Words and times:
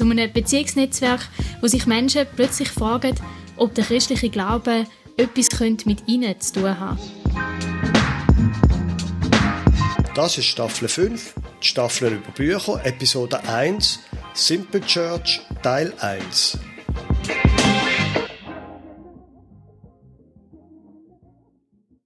Zu 0.00 0.10
einem 0.10 0.32
Beziehungsnetzwerk, 0.32 1.28
wo 1.60 1.66
sich 1.66 1.84
Menschen 1.84 2.26
plötzlich 2.34 2.70
fragen, 2.70 3.14
ob 3.58 3.74
der 3.74 3.84
christliche 3.84 4.30
Glaube 4.30 4.86
etwas 5.18 5.60
mit 5.84 6.08
ihnen 6.08 6.40
zu 6.40 6.54
tun 6.54 6.80
hat. 6.80 6.98
Das 10.14 10.38
ist 10.38 10.46
Staffel 10.46 10.88
5, 10.88 11.34
die 11.62 11.66
Staffel 11.66 12.14
über 12.14 12.30
Bücher, 12.30 12.80
Episode 12.82 13.46
1, 13.46 14.00
Simple 14.32 14.80
Church, 14.80 15.42
Teil 15.62 15.92
1. 16.00 16.58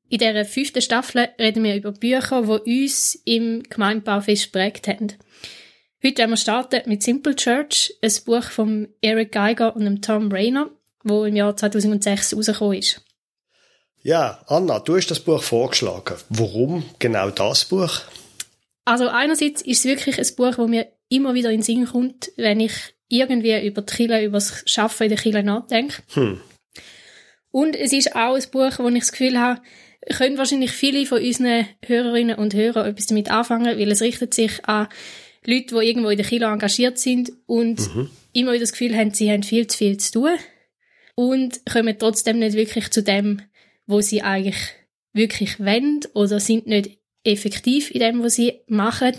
In 0.09 0.19
dieser 0.19 0.45
fünften 0.45 0.83
Staffel 0.83 1.29
reden 1.39 1.63
wir 1.63 1.77
über 1.77 1.93
Bücher, 1.93 2.43
die 2.43 2.89
uns 2.89 3.23
im 3.25 3.63
Gemeindebau 3.63 4.21
fest 4.21 4.53
geprägt 4.53 4.89
haben. 4.89 5.13
Heute 6.07 6.19
werden 6.19 6.33
wir 6.33 6.37
starten 6.37 6.83
mit 6.85 7.03
Simple 7.03 7.35
Church, 7.35 7.95
ein 8.03 8.13
Buch 8.27 8.43
von 8.51 8.89
Eric 9.01 9.33
Geiger 9.33 9.75
und 9.75 10.05
Tom 10.05 10.31
Rayner, 10.31 10.69
wo 11.03 11.25
im 11.25 11.35
Jahr 11.35 11.57
2006 11.57 12.37
rausgekommen 12.37 12.79
ist. 12.79 13.01
Ja, 14.03 14.43
Anna, 14.47 14.81
du 14.81 14.97
hast 14.97 15.11
das 15.11 15.21
Buch 15.21 15.43
vorgeschlagen. 15.43 16.17
Warum 16.29 16.85
genau 16.99 17.31
das 17.31 17.65
Buch? 17.65 18.03
Also 18.85 19.09
einerseits 19.09 19.63
ist 19.63 19.79
es 19.79 19.85
wirklich 19.87 20.19
ein 20.19 20.37
Buch, 20.37 20.57
das 20.57 20.69
mir 20.69 20.93
immer 21.09 21.33
wieder 21.33 21.49
in 21.49 21.61
den 21.61 21.63
Sinn 21.63 21.87
kommt, 21.87 22.31
wenn 22.37 22.61
ich 22.61 22.75
irgendwie 23.09 23.67
über 23.67 23.81
die 23.81 23.95
Kirche, 23.95 24.27
über 24.27 24.37
das 24.37 24.63
Arbeiten 24.77 25.05
in 25.05 25.09
der 25.09 25.19
Kirche 25.19 25.43
nachdenke. 25.43 26.03
Hm. 26.13 26.39
Und 27.51 27.77
es 27.77 27.95
ist 27.95 28.15
auch 28.15 28.35
ein 28.35 28.45
Buch, 28.53 28.79
wo 28.79 28.89
ich 28.91 28.99
das 28.99 29.13
Gefühl 29.13 29.41
habe, 29.41 29.63
können 30.11 30.37
wahrscheinlich 30.37 30.73
viele 30.73 31.07
von 31.07 31.23
unseren 31.23 31.67
Hörerinnen 31.83 32.37
und 32.37 32.53
Hörern 32.53 32.89
etwas 32.89 33.07
damit 33.07 33.31
anfangen, 33.31 33.79
weil 33.79 33.91
es 33.91 34.03
richtet 34.03 34.35
sich 34.35 34.63
an 34.67 34.89
Leute, 35.47 35.75
die 35.75 35.87
irgendwo 35.87 36.11
in 36.11 36.17
der 36.17 36.27
Kilo 36.27 36.47
engagiert 36.47 36.99
sind 36.99 37.33
und 37.47 37.95
mhm. 37.95 38.11
immer 38.33 38.53
wieder 38.53 38.61
das 38.61 38.73
Gefühl 38.73 38.97
haben, 38.97 39.13
sie 39.13 39.31
haben 39.31 39.43
viel 39.43 39.67
zu 39.67 39.79
viel 39.79 39.97
zu 39.99 40.13
tun 40.13 40.37
und 41.15 41.65
kommen 41.71 41.99
trotzdem 41.99 42.39
nicht 42.39 42.57
wirklich 42.57 42.91
zu 42.91 43.03
dem, 43.03 43.43
wo 43.87 44.01
sie 44.01 44.23
eigentlich 44.23 44.59
wirklich 45.13 45.61
wollen 45.61 46.01
oder 46.15 46.41
sind 46.41 46.67
nicht 46.67 46.99
effektiv 47.25 47.91
in 47.91 48.01
dem, 48.01 48.23
was 48.23 48.35
sie 48.35 48.61
machen, 48.67 49.17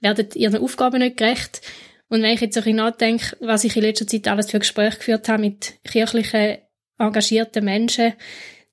werden 0.00 0.28
ihren 0.34 0.62
Aufgaben 0.62 0.98
nicht 0.98 1.16
gerecht. 1.16 1.60
Und 2.08 2.22
wenn 2.22 2.34
ich 2.34 2.40
jetzt 2.40 2.54
so 2.54 2.60
ein 2.60 2.64
bisschen 2.64 2.76
nachdenke, 2.76 3.36
was 3.40 3.64
ich 3.64 3.76
in 3.76 3.82
letzter 3.82 4.06
Zeit 4.06 4.28
alles 4.28 4.50
für 4.50 4.58
Gespräche 4.58 4.98
geführt 4.98 5.28
habe 5.28 5.42
mit 5.42 5.74
kirchlichen 5.84 6.58
engagierten 6.98 7.64
Menschen, 7.64 8.14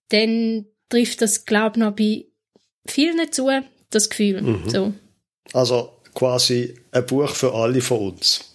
dann 0.09 0.65
trifft 0.89 1.21
das, 1.21 1.45
glaube 1.45 1.77
ich, 1.77 1.83
noch 1.83 1.95
bei 1.95 2.25
vielen 2.85 3.31
zu, 3.31 3.49
das 3.89 4.09
Gefühl. 4.09 4.41
Mhm. 4.41 4.69
So. 4.69 4.93
Also 5.51 5.91
quasi 6.13 6.75
ein 6.91 7.05
Buch 7.05 7.29
für 7.29 7.53
alle 7.53 7.81
von 7.81 8.11
uns. 8.11 8.53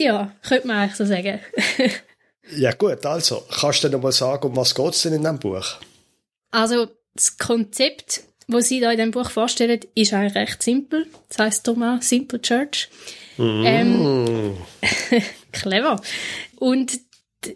Ja, 0.00 0.34
könnte 0.42 0.66
man 0.66 0.78
eigentlich 0.78 0.96
so 0.96 1.04
sagen. 1.04 1.40
ja 2.56 2.72
gut, 2.72 3.04
also, 3.06 3.44
kannst 3.50 3.84
du 3.84 3.88
noch 3.88 4.02
mal 4.02 4.12
sagen, 4.12 4.48
um 4.48 4.56
was 4.56 4.74
geht 4.74 4.94
es 4.94 5.02
denn 5.02 5.14
in 5.14 5.22
diesem 5.22 5.38
Buch? 5.38 5.76
Also, 6.50 6.88
das 7.14 7.36
Konzept, 7.38 8.22
das 8.48 8.68
sie 8.68 8.80
da 8.80 8.90
in 8.90 8.96
diesem 8.96 9.10
Buch 9.12 9.30
vorstellen, 9.30 9.80
ist 9.94 10.12
eigentlich 10.12 10.34
recht 10.34 10.62
simpel. 10.62 11.06
Das 11.28 11.38
heisst 11.38 11.68
doch 11.68 11.76
mal 11.76 12.02
Simple 12.02 12.40
Church. 12.40 12.88
Mm. 13.36 13.64
Ähm, 13.64 14.56
clever. 15.52 16.00
Und 16.56 16.98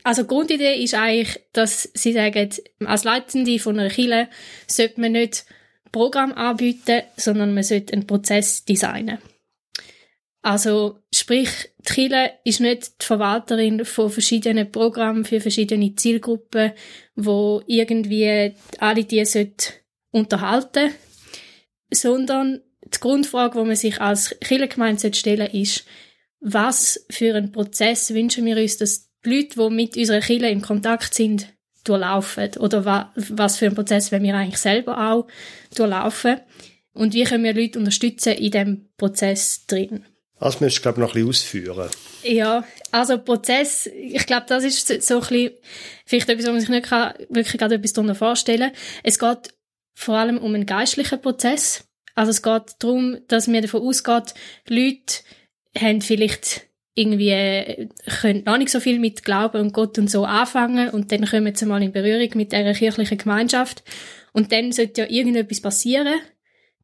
also 0.03 0.23
die 0.23 0.29
Grundidee 0.29 0.83
ist 0.83 0.95
eigentlich, 0.95 1.41
dass 1.53 1.89
sie 1.95 2.12
sagen, 2.12 2.50
als 2.84 3.05
Leitende 3.05 3.59
von 3.59 3.79
einer 3.79 3.91
Kirche 3.91 4.29
sollte 4.67 5.00
man 5.00 5.12
nicht 5.12 5.45
Programm 5.93 6.33
anbieten, 6.33 7.03
sondern 7.17 7.55
man 7.55 7.63
sollte 7.63 7.93
einen 7.93 8.07
Prozess 8.07 8.65
designen. 8.65 9.19
Also 10.43 11.01
sprich, 11.13 11.49
die 11.79 11.93
Kirche 11.93 12.33
ist 12.45 12.61
nicht 12.61 13.03
die 13.03 13.07
Verwalterin 13.07 13.85
von 13.85 14.11
verschiedenen 14.11 14.71
Programmen 14.71 15.25
für 15.25 15.41
verschiedene 15.41 15.97
Zielgruppen, 15.97 16.73
wo 17.17 17.63
irgendwie 17.67 18.55
alle 18.79 19.05
die 19.05 19.25
unterhalten 20.13 20.93
sondern 21.91 22.63
die 22.85 23.01
Grundfrage, 23.01 23.59
die 23.59 23.67
man 23.67 23.77
sich 23.77 24.01
als 24.01 24.37
Kirchengemeinde 24.41 25.13
stellen 25.15 25.51
ist, 25.51 25.85
was 26.41 27.07
für 27.11 27.35
einen 27.35 27.53
Prozess 27.53 28.13
wünschen 28.15 28.45
wir 28.45 28.57
uns, 28.57 28.77
dass 28.77 29.11
die 29.25 29.31
Leute, 29.31 29.59
die 29.59 29.75
mit 29.75 29.97
unserer 29.97 30.21
Kirche 30.21 30.47
in 30.47 30.63
Kontakt 30.63 31.15
sind, 31.15 31.53
durchlaufen? 31.89 32.51
Oder 32.59 32.85
wa 32.85 33.13
was 33.17 33.59
für 33.59 33.67
einen 33.67 33.75
Prozess 33.75 34.13
wollen 34.13 34.23
wir 34.23 34.35
eigentlich 34.35 34.59
selber 34.59 35.11
auch 35.13 35.27
durchlaufen? 35.75 36.41
Und 36.93 37.15
wie 37.15 37.25
können 37.25 37.45
wir 37.45 37.55
Leute 37.55 37.79
unterstützen 37.79 38.33
in 38.33 38.51
diesem 38.51 38.89
Prozess 38.97 39.67
drin? 39.67 40.05
Das 40.39 40.61
müsstest 40.61 40.85
du, 40.85 40.93
glaube 40.93 41.01
ich, 41.01 41.09
noch 41.09 41.15
ein 41.15 41.27
bisschen 41.27 41.29
ausführen. 41.29 41.91
Ja, 42.23 42.65
also 42.91 43.19
Prozess, 43.19 43.87
ich 43.87 44.27
glaube, 44.27 44.47
das 44.49 44.65
ist 44.65 44.89
so 45.03 45.15
ein 45.15 45.21
bisschen, 45.21 45.51
vielleicht 46.05 46.29
etwas, 46.29 46.47
wo 46.47 46.51
man 46.51 46.61
sich 46.61 46.69
nicht 46.69 46.87
kann, 46.87 47.15
wirklich 47.31 47.59
gerade 47.59 47.77
etwas 47.77 47.93
darunter 47.93 48.15
vorstellen 48.15 48.73
Es 49.03 49.19
geht 49.19 49.55
vor 49.95 50.17
allem 50.17 50.39
um 50.39 50.55
einen 50.55 50.67
geistlichen 50.67 51.21
Prozess. 51.21 51.85
Also 52.15 52.31
es 52.31 52.43
geht 52.43 52.77
darum, 52.79 53.19
dass 53.29 53.47
mir 53.47 53.63
davon 53.63 53.83
ausgeht, 53.83 54.35
Leute 54.69 55.23
haben 55.79 56.01
vielleicht 56.03 56.67
irgendwie 56.97 57.31
äh, 57.31 57.89
können 58.21 58.43
noch 58.45 58.57
nicht 58.57 58.71
so 58.71 58.81
viel 58.81 58.99
mit 58.99 59.23
Glauben 59.23 59.61
und 59.61 59.73
Gott 59.73 59.99
und 59.99 60.11
so 60.11 60.25
anfangen 60.25 60.89
und 60.89 61.12
dann 61.12 61.27
kommen 61.27 61.55
sie 61.55 61.67
mal 61.67 61.83
in 61.83 61.93
Berührung 61.93 62.31
mit 62.34 62.53
der 62.53 62.75
kirchlichen 62.75 63.19
Gemeinschaft 63.19 63.84
und 64.33 64.51
dann 64.51 64.73
sollte 64.73 65.03
ja 65.03 65.09
irgendetwas 65.09 65.61
passieren. 65.61 66.19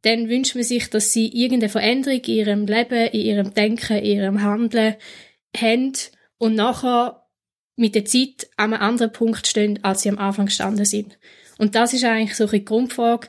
Dann 0.02 0.28
wünscht 0.28 0.54
man 0.54 0.64
sich, 0.64 0.90
dass 0.90 1.12
sie 1.12 1.28
irgendeine 1.28 1.70
Veränderung 1.70 2.20
in 2.20 2.34
ihrem 2.34 2.66
Leben, 2.66 3.08
in 3.08 3.20
ihrem 3.20 3.54
Denken, 3.54 3.96
in 3.98 4.04
ihrem 4.04 4.42
Handeln 4.42 4.96
haben 5.56 5.92
und 6.38 6.54
nachher 6.54 7.26
mit 7.76 7.94
der 7.94 8.04
Zeit 8.04 8.48
an 8.56 8.74
einem 8.74 8.82
anderen 8.82 9.12
Punkt 9.12 9.46
stehen, 9.46 9.78
als 9.82 10.02
sie 10.02 10.10
am 10.10 10.18
Anfang 10.18 10.46
gestanden 10.46 10.84
sind. 10.84 11.18
Und 11.56 11.74
das 11.74 11.94
ist 11.94 12.04
eigentlich 12.04 12.36
so 12.36 12.46
eine 12.46 12.60
Grundfrage, 12.60 13.28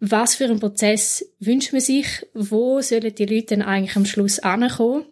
was 0.00 0.34
für 0.34 0.44
einen 0.44 0.60
Prozess 0.60 1.24
wünscht 1.38 1.72
man 1.72 1.80
sich? 1.80 2.06
Wo 2.34 2.80
sollen 2.80 3.14
die 3.14 3.26
Leute 3.26 3.56
dann 3.56 3.62
eigentlich 3.62 3.96
am 3.96 4.06
Schluss 4.06 4.38
ankommen? 4.40 5.06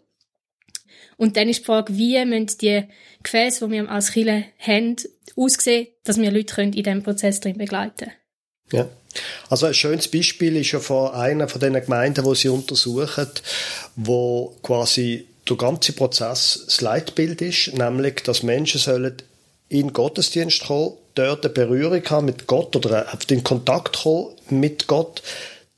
Und 1.17 1.37
dann 1.37 1.49
ist 1.49 1.61
die 1.61 1.65
Frage, 1.65 1.97
wie 1.97 2.25
müssen 2.25 2.59
die 2.61 2.85
Gefäße, 3.23 3.67
die 3.67 3.73
wir 3.73 3.91
als 3.91 4.13
Kirche 4.13 4.45
haben, 4.59 4.97
aussehen, 5.37 5.89
dass 6.05 6.21
wir 6.21 6.31
Leute 6.31 6.63
in 6.63 6.73
diesem 6.73 7.03
Prozess 7.03 7.41
drin 7.41 7.59
begleiten 7.59 8.11
Ja. 8.73 8.89
Also 9.49 9.67
ein 9.67 9.75
schönes 9.75 10.09
Beispiel 10.09 10.57
ist 10.57 10.73
ja 10.73 10.81
von 10.81 11.13
einer 11.13 11.49
von 11.49 11.61
den 11.61 11.75
Gemeinden, 11.75 12.25
wo 12.25 12.35
sie 12.35 12.49
untersuchen, 12.49 13.29
wo 13.95 14.57
quasi 14.63 15.27
der 15.49 15.57
ganze 15.57 15.93
Prozess 15.93 16.63
das 16.67 16.81
Leitbild 16.81 17.41
ist, 17.43 17.75
nämlich, 17.75 18.23
dass 18.25 18.43
Menschen 18.43 18.81
sollen 18.81 19.17
in 19.69 19.93
Gottesdienst 19.93 20.65
kommen, 20.65 20.95
dort 21.15 21.45
eine 21.45 21.55
Berührung 21.55 22.05
haben 22.11 22.27
mit 22.27 22.47
Gott 22.47 22.75
oder 22.77 23.07
den 23.29 23.45
Kontakt 23.45 24.03
kommen 24.03 24.35
mit 24.51 24.87
Gott, 24.87 25.23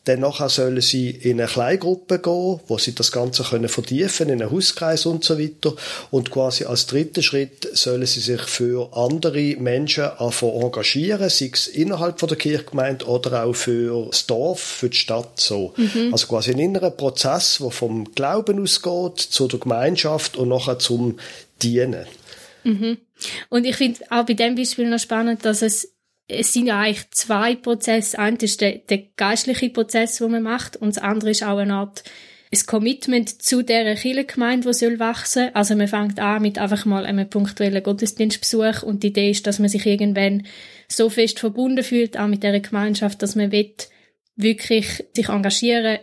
dann 0.06 0.20
nachher 0.20 0.48
sollen 0.48 0.80
sie 0.80 1.10
in 1.10 1.40
eine 1.40 1.50
Kleingruppe 1.50 2.20
gehen, 2.20 2.60
wo 2.68 2.78
sie 2.78 2.94
das 2.94 3.10
Ganze 3.10 3.42
können 3.42 3.68
vertiefen, 3.68 4.28
in 4.28 4.40
einen 4.40 4.52
Hauskreis 4.52 5.04
und 5.04 5.24
so 5.24 5.36
weiter. 5.36 5.74
Und 6.12 6.30
quasi 6.30 6.64
als 6.64 6.86
dritten 6.86 7.24
Schritt 7.24 7.68
sollen 7.72 8.06
sie 8.06 8.20
sich 8.20 8.40
für 8.42 8.96
andere 8.96 9.56
Menschen 9.56 10.08
engagieren, 10.18 11.28
sei 11.28 11.50
es 11.52 11.66
innerhalb 11.66 12.20
von 12.20 12.28
der 12.28 12.38
Kirchgemeinde 12.38 13.04
oder 13.06 13.44
auch 13.44 13.54
für 13.54 14.06
das 14.06 14.26
Dorf, 14.26 14.60
für 14.60 14.90
die 14.90 14.96
Stadt, 14.96 15.40
so. 15.40 15.74
Mhm. 15.76 16.12
Also 16.12 16.28
quasi 16.28 16.52
ein 16.52 16.60
innerer 16.60 16.92
Prozess, 16.92 17.58
der 17.60 17.72
vom 17.72 18.12
Glauben 18.14 18.62
ausgeht, 18.62 19.18
zu 19.18 19.48
der 19.48 19.58
Gemeinschaft 19.58 20.36
und 20.36 20.50
nachher 20.50 20.78
zum 20.78 21.18
Dienen. 21.62 22.06
Mhm. 22.62 22.98
Und 23.48 23.64
ich 23.64 23.74
finde 23.74 24.00
auch 24.10 24.24
bei 24.24 24.34
dem 24.34 24.54
Beispiel 24.54 24.88
noch 24.88 25.00
spannend, 25.00 25.44
dass 25.44 25.62
es 25.62 25.95
es 26.28 26.52
sind 26.52 26.66
ja 26.66 26.80
eigentlich 26.80 27.10
zwei 27.10 27.54
Prozesse. 27.54 28.18
Eins 28.18 28.42
ist 28.42 28.60
der, 28.60 28.78
der 28.78 29.02
geistliche 29.16 29.70
Prozess, 29.70 30.18
den 30.18 30.30
man 30.30 30.42
macht, 30.42 30.76
und 30.76 30.96
das 30.96 31.02
andere 31.02 31.30
ist 31.30 31.44
auch 31.44 31.58
eine 31.58 31.74
Art 31.74 32.04
ein 32.52 32.66
Commitment 32.66 33.42
zu 33.42 33.62
dieser 33.62 33.96
Kirchengemeinde, 33.96 34.68
die 34.68 34.74
soll 34.74 34.98
wachsen. 34.98 35.50
Also 35.54 35.74
man 35.74 35.88
fängt 35.88 36.20
an 36.20 36.42
mit 36.42 36.58
einfach 36.58 36.84
mal 36.84 37.04
einem 37.04 37.28
punktuellen 37.28 37.82
Gottesdienstbesuch 37.82 38.82
und 38.82 39.02
die 39.02 39.08
Idee 39.08 39.30
ist, 39.30 39.46
dass 39.46 39.58
man 39.58 39.68
sich 39.68 39.84
irgendwann 39.84 40.46
so 40.88 41.10
fest 41.10 41.40
verbunden 41.40 41.82
fühlt, 41.82 42.16
auch 42.16 42.28
mit 42.28 42.42
dieser 42.42 42.60
Gemeinschaft, 42.60 43.20
dass 43.22 43.34
man 43.34 43.50
will, 43.50 43.74
wirklich 44.36 45.04
sich 45.14 45.28
engagieren 45.28 45.98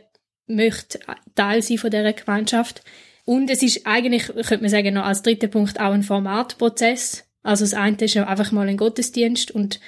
möchte, 0.47 0.99
Teil 1.35 1.61
sein 1.61 1.77
von 1.77 1.91
dieser 1.91 2.13
Gemeinschaft. 2.13 2.83
Und 3.25 3.49
es 3.49 3.63
ist 3.63 3.85
eigentlich, 3.85 4.27
könnte 4.27 4.61
man 4.61 4.69
sagen, 4.69 4.95
noch 4.95 5.05
als 5.05 5.21
dritter 5.21 5.47
Punkt 5.47 5.79
auch 5.79 5.93
ein 5.93 6.03
Formatprozess. 6.03 7.25
Also 7.41 7.63
das 7.63 7.73
eine 7.73 7.97
ist 7.97 8.15
ja 8.15 8.27
einfach 8.27 8.51
mal 8.51 8.67
ein 8.67 8.77
Gottesdienst 8.77 9.51
und 9.51 9.79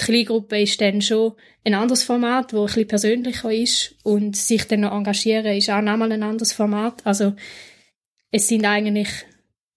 die 0.00 0.04
Kleingruppe 0.04 0.60
ist 0.60 0.80
dann 0.80 1.02
schon 1.02 1.32
ein 1.64 1.74
anderes 1.74 2.02
Format, 2.02 2.52
wo 2.52 2.60
ein 2.60 2.66
bisschen 2.66 2.88
persönlicher 2.88 3.52
ist 3.52 3.94
und 4.04 4.36
sich 4.36 4.64
dann 4.64 4.80
noch 4.80 4.92
engagieren 4.92 5.56
ist 5.56 5.70
auch 5.70 5.82
nochmal 5.82 6.12
ein 6.12 6.22
anderes 6.22 6.52
Format. 6.52 7.04
Also 7.04 7.34
es 8.30 8.48
sind 8.48 8.64
eigentlich 8.64 9.08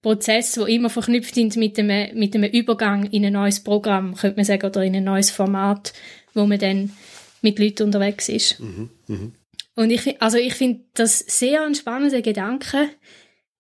Prozesse, 0.02 0.66
die 0.66 0.76
immer 0.76 0.90
verknüpft 0.90 1.36
sind 1.36 1.56
mit 1.58 1.78
einem, 1.78 2.18
mit 2.18 2.36
einem 2.36 2.52
Übergang 2.52 3.06
in 3.08 3.26
ein 3.26 3.34
neues 3.34 3.64
Programm, 3.64 4.16
könnte 4.16 4.38
man 4.38 4.46
sagen, 4.46 4.66
oder 4.66 4.84
in 4.84 4.96
ein 4.96 5.04
neues 5.04 5.32
Format, 5.32 5.94
wo 6.34 6.46
man 6.46 6.60
dann 6.60 6.92
mit 7.42 7.60
Leuten 7.60 7.84
unterwegs 7.84 8.30
ist. 8.30 8.60
Mhm, 8.60 8.90
mh. 9.08 9.32
Und 9.76 9.90
ich, 9.90 10.22
also 10.22 10.38
ich 10.38 10.54
finde 10.54 10.82
das 10.94 11.20
sehr 11.20 11.64
ein 11.64 11.76
spannender 11.76 12.22
Gedanke, 12.22 12.90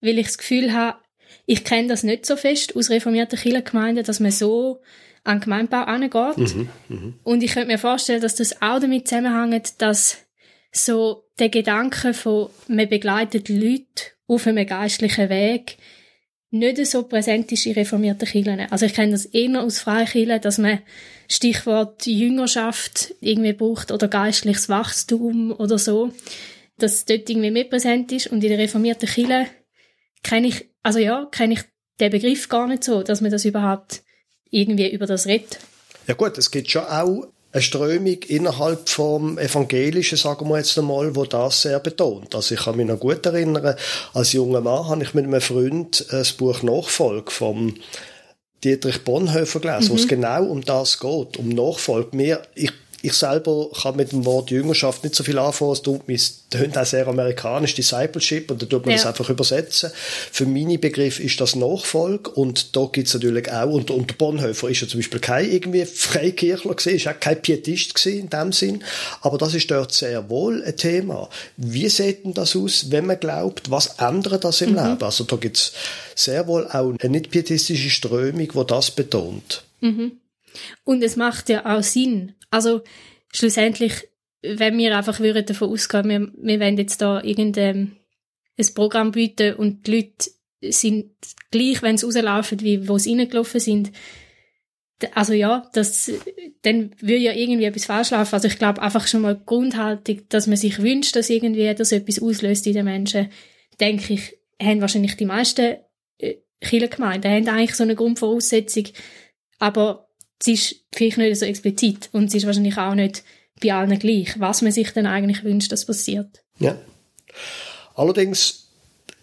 weil 0.02 0.18
ich 0.18 0.28
das 0.28 0.38
Gefühl 0.38 0.74
habe, 0.74 1.00
ich 1.46 1.64
kenne 1.64 1.88
das 1.88 2.04
nicht 2.04 2.26
so 2.26 2.36
fest 2.36 2.76
aus 2.76 2.90
reformierten 2.90 3.40
Kirchengemeinden, 3.40 4.04
dass 4.04 4.20
man 4.20 4.32
so 4.32 4.82
an 5.24 5.38
den 5.38 5.44
Gemeindebau 5.44 5.84
angeht. 5.84 6.56
Mhm, 6.56 6.70
mh. 6.90 7.14
Und 7.24 7.44
ich 7.44 7.54
könnte 7.54 7.68
mir 7.68 7.78
vorstellen, 7.78 8.22
dass 8.22 8.36
das 8.36 8.62
auch 8.62 8.80
damit 8.80 9.08
zusammenhängt, 9.08 9.82
dass 9.82 10.18
so 10.72 11.26
der 11.40 11.50
Gedanke 11.50 12.14
von, 12.14 12.50
man 12.68 12.90
begleitet 12.90 13.50
Leute 13.50 14.12
auf 14.28 14.48
einem 14.48 14.66
geistlichen 14.66 15.30
Weg, 15.30 15.78
nicht 16.52 16.86
so 16.86 17.04
präsent 17.04 17.52
ist 17.52 17.66
in 17.66 17.74
reformierten 17.74 18.28
Kirchen. 18.28 18.60
Also 18.72 18.86
ich 18.86 18.94
kenne 18.94 19.14
das 19.14 19.26
eher 19.26 19.62
aus 19.62 19.80
Freikirchen, 19.80 20.42
dass 20.42 20.58
man 20.58 20.80
Stichwort 21.30 22.06
Jüngerschaft 22.06 23.14
irgendwie 23.22 23.54
braucht 23.54 23.92
oder 23.92 24.10
geistliches 24.10 24.68
Wachstum 24.68 25.52
oder 25.52 25.78
so, 25.78 26.12
dass 26.78 27.06
dort 27.06 27.30
irgendwie 27.30 27.52
mehr 27.52 27.64
präsent 27.64 28.12
ist 28.12 28.28
und 28.28 28.44
in 28.44 28.50
der 28.50 28.60
reformierten 28.60 29.08
Kirche 29.08 29.48
kenne 30.24 30.48
ich, 30.48 30.70
also 30.84 31.00
ja, 31.00 31.26
kenne 31.32 31.54
ich 31.54 31.62
den 32.02 32.12
Begriff 32.12 32.50
gar 32.50 32.68
nicht 32.68 32.84
so, 32.84 33.02
dass 33.02 33.22
man 33.22 33.32
das 33.32 33.46
überhaupt 33.46 34.04
irgendwie 34.52 34.90
über 34.90 35.08
das 35.08 35.26
redet. 35.26 35.60
Ja 36.08 36.14
gut, 36.14 36.38
es 36.38 36.52
gibt 36.52 36.70
schon 36.70 36.84
auch 36.84 37.28
eine 37.54 37.62
Strömung 37.62 38.18
innerhalb 38.28 38.88
vom 38.88 39.38
Evangelischen, 39.38 40.18
sagen 40.18 40.48
wir 40.48 40.58
jetzt 40.58 40.78
einmal, 40.78 41.16
wo 41.16 41.26
das 41.26 41.64
sehr 41.64 41.80
betont. 41.80 42.34
Also 42.34 42.56
ich 42.56 42.62
kann 42.62 42.78
mich 42.78 42.88
noch 42.88 43.00
gut 43.00 43.26
erinnern, 43.26 43.76
als 44.14 44.34
junger 44.34 44.62
Mann 44.62 44.88
habe 44.88 45.04
ich 45.04 45.14
mit 45.14 45.26
einem 45.26 45.42
Freund 45.42 46.06
das 46.12 46.34
Buch 46.34 46.64
Nachfolge 46.64 47.32
vom 47.32 47.76
Dietrich 48.64 49.04
Bonhoeffer 49.04 49.60
gelesen, 49.60 49.86
mhm. 49.86 49.90
wo 49.90 49.96
es 49.96 50.08
genau 50.08 50.44
um 50.46 50.62
das 50.62 51.00
geht, 51.00 51.38
um 51.38 51.50
Nachfolge. 51.50 52.16
Mir, 52.16 52.42
ich 52.56 52.72
ich 53.02 53.14
selber 53.14 53.70
kann 53.82 53.96
mit 53.96 54.12
dem 54.12 54.26
Wort 54.26 54.52
Jüngerschaft 54.52 55.04
nicht 55.04 55.16
so 55.16 55.24
viel 55.24 55.40
anfangen. 55.40 55.72
Es 55.72 55.82
tut 55.82 56.08
mich, 56.08 56.32
tönt 56.50 56.78
auch 56.78 56.86
sehr 56.86 57.08
amerikanisch, 57.08 57.74
Discipleship, 57.74 58.52
und 58.52 58.62
da 58.62 58.66
tut 58.66 58.86
man 58.86 58.92
ja. 58.92 58.98
das 58.98 59.08
einfach 59.08 59.30
übersetzen. 59.30 59.92
Für 60.32 60.46
meine 60.46 60.78
Begriff 60.78 61.20
ist 61.20 61.42
das 61.42 61.56
Nachfolge, 61.56 62.30
und 62.32 62.76
da 62.76 62.88
gibt's 62.92 63.14
natürlich 63.14 63.52
auch, 63.52 63.72
und, 63.72 63.90
und 63.90 64.18
Bonhoeffer 64.18 64.70
ist 64.70 64.82
ja 64.82 64.88
zum 64.88 65.00
Beispiel 65.00 65.20
kein 65.20 65.50
irgendwie 65.50 65.86
Freikirchler 65.86 66.76
gewesen, 66.76 66.96
ist 66.96 67.08
auch 67.08 67.20
kein 67.20 67.42
Pietist 67.42 67.96
gewesen 67.96 68.20
in 68.20 68.30
dem 68.30 68.52
Sinn, 68.52 68.84
aber 69.22 69.38
das 69.38 69.54
ist 69.54 69.72
dort 69.72 69.94
sehr 69.94 70.30
wohl 70.30 70.64
ein 70.64 70.78
Thema. 70.78 71.30
Wie 71.58 71.90
sieht 71.90 72.24
denn 72.26 72.34
das 72.34 72.56
aus, 72.56 72.92
wenn 72.92 73.08
man 73.08 73.20
glaubt, 73.20 73.72
was 73.72 73.96
ändert 73.98 74.44
das 74.44 74.62
im 74.62 74.72
mhm. 74.72 74.78
Leben? 74.78 75.04
Also 75.04 75.24
da 75.24 75.36
gibt's 75.38 75.74
sehr 76.16 76.48
wohl 76.48 76.68
auch 76.68 76.94
eine 77.00 77.10
nicht-pietistische 77.10 77.90
Strömung, 77.90 78.48
die 78.54 78.68
das 78.68 78.92
betont. 78.92 79.64
Mhm. 79.82 80.14
Und 80.84 81.04
es 81.04 81.16
macht 81.16 81.50
ja 81.50 81.66
auch 81.66 81.84
Sinn. 81.84 82.36
Also 82.50 82.82
schlussendlich, 83.34 83.94
wenn 84.42 84.78
wir 84.78 84.98
einfach 84.98 85.20
würden 85.20 85.46
davon 85.46 85.70
ausgehen, 85.70 86.10
wir, 86.10 86.32
wir 86.36 86.60
wollen 86.60 86.78
jetzt 86.78 87.02
da 87.02 87.22
irgendein 87.22 87.98
ein 88.60 88.74
Programm 88.74 89.12
bieten 89.12 89.56
und 89.56 89.88
die 89.88 89.96
Leute 89.96 90.32
sind 90.74 91.12
gleich, 91.50 91.82
wenn 91.82 91.98
sie 91.98 92.06
rauslaufen, 92.06 92.60
wie 92.62 92.88
wo 92.88 92.98
sie 92.98 93.18
reingelaufen 93.18 93.60
sind, 93.60 93.92
also 95.14 95.34
ja, 95.34 95.68
das, 95.74 96.12
dann 96.62 96.92
würde 97.00 97.18
ja 97.18 97.34
irgendwie 97.34 97.66
etwas 97.66 97.86
falsch 97.86 98.12
laufen. 98.12 98.36
Also 98.36 98.48
ich 98.48 98.58
glaube 98.58 98.82
einfach 98.82 99.08
schon 99.08 99.22
mal 99.22 99.36
Grundhaltung, 99.36 100.22
dass 100.30 100.48
man 100.48 100.58
sich 100.58 100.80
wünscht, 100.80 101.16
dass 101.16 101.30
irgendwie 101.30 101.74
das 101.74 101.92
etwas 101.92 102.22
auslöst 102.22 102.68
in 102.68 102.74
den 102.74 102.86
Menschen, 102.86 103.30
denke 103.80 104.14
ich, 104.14 104.38
haben 104.62 104.82
wahrscheinlich 104.82 105.18
die 105.18 105.26
meisten 105.26 105.78
äh, 106.20 106.36
Kirchengemeinden, 106.62 107.32
haben 107.32 107.48
eigentlich 107.48 107.76
so 107.76 107.84
eine 107.84 107.96
Grundvoraussetzung. 107.96 108.86
Aber 109.58 110.08
es 110.42 110.48
ist 110.48 110.76
vielleicht 110.92 111.18
nicht 111.18 111.40
so 111.40 111.46
explizit 111.46 112.10
und 112.12 112.26
es 112.26 112.34
ist 112.34 112.46
wahrscheinlich 112.46 112.78
auch 112.78 112.96
nicht 112.96 113.24
bei 113.62 113.74
allen 113.74 113.98
gleich, 114.00 114.40
was 114.40 114.62
man 114.62 114.72
sich 114.72 114.92
dann 114.92 115.06
eigentlich 115.06 115.44
wünscht, 115.44 115.72
dass 115.72 115.86
passiert. 115.86 116.42
Ja. 116.60 116.76
Allerdings, 117.96 118.68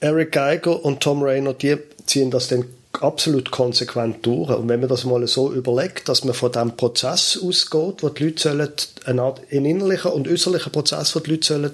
Eric 0.01 0.33
Geiger 0.33 0.85
und 0.85 1.01
Tom 1.01 1.23
Rayner, 1.23 1.55
die 1.55 1.77
ziehen 2.07 2.31
das 2.31 2.49
dann 2.49 2.65
absolut 2.93 3.51
konsequent 3.51 4.25
durch. 4.25 4.51
Und 4.51 4.69
wenn 4.69 4.81
man 4.81 4.89
das 4.89 5.05
mal 5.05 5.27
so 5.27 5.53
überlegt, 5.53 6.09
dass 6.09 6.25
man 6.25 6.35
von 6.35 6.53
dem 6.53 6.77
Prozess 6.77 7.39
ausgeht, 7.43 8.03
wo 8.03 8.09
die 8.09 8.25
Leute 8.25 8.43
sollen, 8.43 8.73
eine 9.05 9.23
Art 9.23 9.41
innerlicher 9.51 10.15
und 10.15 10.29
äußerlicher 10.29 10.71
Prozess, 10.71 11.15
wo 11.15 11.21
die 11.21 11.33
Leute 11.33 11.47
sollen 11.47 11.73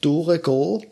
durchgehen, 0.00 0.86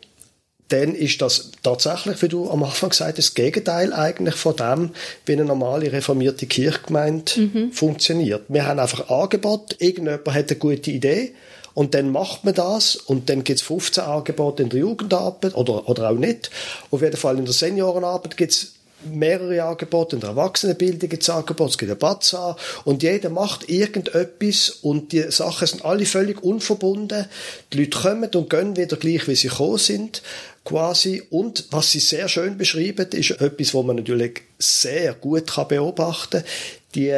dann 0.69 0.95
ist 0.95 1.21
das 1.21 1.51
tatsächlich, 1.61 2.21
wie 2.21 2.27
du 2.27 2.49
am 2.49 2.63
Anfang 2.63 2.89
gesagt 2.89 3.17
hast, 3.17 3.17
das 3.17 3.33
Gegenteil 3.35 3.93
eigentlich 3.93 4.35
von 4.35 4.55
dem, 4.55 4.89
wie 5.25 5.33
eine 5.33 5.45
normale 5.45 5.91
reformierte 5.91 6.47
Kirchgemeinde 6.47 7.39
mhm. 7.39 7.71
funktioniert. 7.71 8.43
Wir 8.47 8.65
haben 8.65 8.79
einfach 8.79 9.09
Angebot, 9.09 9.75
irgendjemand 9.79 10.27
hat 10.33 10.49
eine 10.49 10.59
gute 10.59 10.91
Idee 10.91 11.33
und 11.75 11.93
dann 11.93 12.09
macht 12.09 12.45
man 12.45 12.55
das 12.55 12.95
und 12.95 13.29
dann 13.29 13.43
gibt 13.43 13.59
es 13.59 13.65
15 13.65 14.03
Angebote 14.03 14.63
in 14.63 14.69
der 14.69 14.79
Jugendarbeit 14.79 15.55
oder, 15.55 15.87
oder 15.87 16.09
auch 16.09 16.15
nicht. 16.15 16.49
Auf 16.89 17.01
jeden 17.01 17.17
Fall 17.17 17.37
in 17.37 17.45
der 17.45 17.53
Seniorenarbeit 17.53 18.37
gibt 18.37 18.53
es 18.53 18.71
mehrere 19.03 19.61
Angebote, 19.63 20.15
in 20.15 20.19
der 20.19 20.31
Erwachsenenbildung 20.31 21.09
gibt 21.09 21.21
es 21.21 21.29
Angebote, 21.29 21.71
es 21.71 21.77
gibt 21.77 21.91
ein 21.91 21.99
Bazaar 21.99 22.57
und 22.85 23.03
jeder 23.03 23.29
macht 23.29 23.69
irgendetwas 23.69 24.69
und 24.81 25.11
die 25.11 25.29
Sachen 25.31 25.67
sind 25.67 25.85
alle 25.85 26.05
völlig 26.05 26.41
unverbunden. 26.43 27.25
Die 27.71 27.77
Leute 27.77 27.99
kommen 27.99 28.29
und 28.33 28.49
gehen 28.49 28.75
wieder 28.75 28.97
gleich, 28.97 29.27
wie 29.27 29.35
sie 29.35 29.49
gekommen 29.49 29.77
sind 29.77 30.23
quasi. 30.65 31.23
Und 31.29 31.67
was 31.71 31.91
sie 31.91 31.99
sehr 31.99 32.27
schön 32.27 32.57
beschreiben, 32.57 33.07
ist 33.11 33.31
etwas, 33.39 33.73
wo 33.73 33.83
man 33.83 33.95
natürlich 33.95 34.41
sehr 34.59 35.13
gut 35.13 35.47
kann 35.47 35.69
beobachten 35.69 36.41
kann. 36.41 36.49
Die 36.95 37.17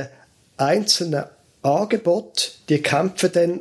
einzelnen 0.57 1.23
Angebote, 1.63 2.51
die 2.69 2.81
kämpfen 2.81 3.31
dann 3.33 3.59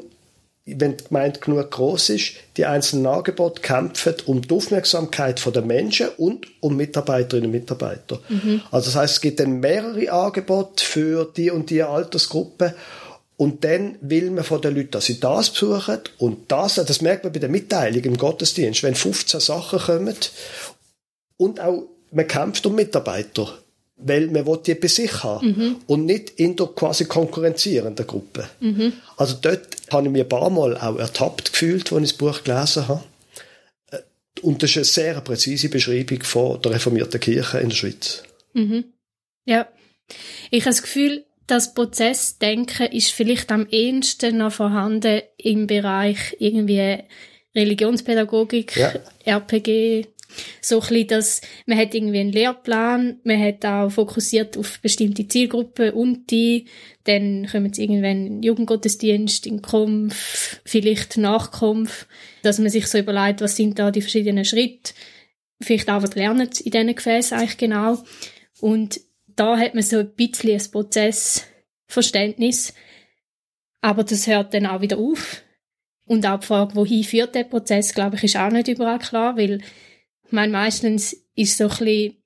wenn 0.66 0.96
die 0.96 1.04
Gemeinde 1.04 1.38
genug 1.38 1.70
groß 1.70 2.10
ist, 2.10 2.32
die 2.56 2.66
einzelnen 2.66 3.06
Angebote 3.06 3.62
kämpfen 3.62 4.14
um 4.26 4.42
die 4.42 4.52
Aufmerksamkeit 4.52 5.40
der 5.54 5.62
Menschen 5.62 6.08
und 6.16 6.48
um 6.60 6.76
Mitarbeiterinnen 6.76 7.46
und 7.46 7.52
Mitarbeiter. 7.56 8.18
Mhm. 8.28 8.62
Also 8.72 8.86
das 8.86 8.96
heißt, 8.96 9.14
es 9.14 9.20
gibt 9.20 9.38
dann 9.38 9.60
mehrere 9.60 10.10
Angebote 10.10 10.84
für 10.84 11.30
die 11.36 11.52
und 11.52 11.70
die 11.70 11.84
Altersgruppe 11.84 12.74
und 13.36 13.64
dann 13.64 13.96
will 14.00 14.30
man 14.30 14.44
von 14.44 14.62
den 14.62 14.74
Leuten, 14.74 14.92
dass 14.92 15.06
sie 15.06 15.20
das 15.20 15.50
besuchen 15.50 15.98
und 16.18 16.50
das, 16.50 16.76
das 16.76 17.02
merkt 17.02 17.24
man 17.24 17.32
bei 17.32 17.38
der 17.38 17.48
Mitteilung 17.48 18.02
im 18.02 18.16
Gottesdienst, 18.16 18.82
wenn 18.82 18.94
15 18.94 19.40
Sachen 19.40 19.78
kommen 19.78 20.16
und 21.36 21.60
auch 21.60 21.88
man 22.12 22.26
kämpft 22.26 22.64
um 22.64 22.74
Mitarbeiter, 22.74 23.58
weil 23.96 24.28
man 24.28 24.46
will 24.46 24.60
die 24.64 24.74
bei 24.74 24.88
sich 24.88 25.22
haben 25.22 25.48
mhm. 25.48 25.76
und 25.86 26.06
nicht 26.06 26.30
in 26.30 26.56
der 26.56 26.66
quasi 26.68 27.04
konkurrenzierenden 27.04 28.06
Gruppe. 28.06 28.48
Mhm. 28.60 28.94
Also 29.16 29.36
dort 29.40 29.66
habe 29.90 30.06
ich 30.06 30.12
mich 30.12 30.22
ein 30.22 30.28
paar 30.28 30.50
Mal 30.50 30.76
auch 30.78 30.98
ertappt 30.98 31.52
gefühlt, 31.52 31.92
als 31.92 32.02
ich 32.02 32.10
das 32.10 32.18
Buch 32.18 32.42
gelesen 32.42 32.88
habe. 32.88 33.04
Äh, 33.90 33.98
und 34.40 34.62
das 34.62 34.70
ist 34.70 34.76
eine 34.76 34.84
sehr 34.84 35.20
präzise 35.20 35.68
Beschreibung 35.68 36.22
von 36.22 36.60
der 36.62 36.72
reformierten 36.72 37.20
Kirche 37.20 37.58
in 37.58 37.68
der 37.68 37.76
Schweiz. 37.76 38.22
Mhm. 38.54 38.84
Ja. 39.44 39.68
Ich 40.50 40.62
habe 40.62 40.70
das 40.70 40.82
Gefühl, 40.82 41.25
das 41.46 41.74
Prozessdenken 41.74 42.86
ist 42.86 43.12
vielleicht 43.12 43.52
am 43.52 43.66
ehesten 43.66 44.38
noch 44.38 44.52
vorhanden 44.52 45.22
im 45.38 45.66
Bereich 45.66 46.36
irgendwie 46.38 46.98
Religionspädagogik, 47.54 48.76
ja. 48.76 48.92
RPG, 49.24 50.06
so 50.60 50.80
ein 50.80 50.88
bisschen, 50.88 51.06
dass 51.08 51.40
man 51.66 51.78
hat 51.78 51.94
irgendwie 51.94 52.18
einen 52.18 52.32
Lehrplan, 52.32 53.20
man 53.24 53.42
hat 53.42 53.64
auch 53.64 53.90
fokussiert 53.90 54.56
auf 54.56 54.80
bestimmte 54.80 55.26
Zielgruppen 55.26 55.90
und 55.92 56.30
die, 56.30 56.66
dann 57.04 57.46
kommen 57.50 57.66
jetzt 57.66 57.78
irgendwann 57.78 58.26
in 58.26 58.42
Jugendgottesdienst, 58.42 59.46
in 59.46 59.62
Kampf, 59.62 60.60
vielleicht 60.64 61.16
Nachkampf, 61.16 62.06
dass 62.42 62.58
man 62.58 62.70
sich 62.70 62.86
so 62.86 62.98
überlegt, 62.98 63.40
was 63.40 63.56
sind 63.56 63.78
da 63.78 63.90
die 63.90 64.02
verschiedenen 64.02 64.44
Schritte, 64.44 64.92
vielleicht 65.60 65.88
auch 65.88 66.02
was 66.02 66.14
lernen 66.14 66.50
in 66.64 66.70
diesen 66.70 66.94
Gefäßen 66.94 67.38
eigentlich 67.38 67.56
genau. 67.56 67.98
Und 68.60 69.00
da 69.36 69.58
hat 69.58 69.74
man 69.74 69.82
so 69.82 69.98
ein 69.98 70.14
bisschen 70.14 70.60
ein 70.60 70.70
Prozessverständnis, 70.70 72.74
aber 73.80 74.04
das 74.04 74.26
hört 74.26 74.54
dann 74.54 74.66
auch 74.66 74.80
wieder 74.80 74.98
auf. 74.98 75.42
Und 76.06 76.26
auch 76.26 76.40
die 76.40 76.46
Frage, 76.46 76.74
wohin 76.74 77.04
führt 77.04 77.34
der 77.34 77.44
Prozess, 77.44 77.92
glaube 77.92 78.16
ich, 78.16 78.24
ist 78.24 78.36
auch 78.36 78.50
nicht 78.50 78.68
überall 78.68 78.98
klar, 78.98 79.36
weil, 79.36 79.60
ich 80.30 80.50
meistens 80.50 81.12
ist 81.34 81.58
so 81.58 81.64
ein 81.64 81.70
bisschen, 81.70 82.22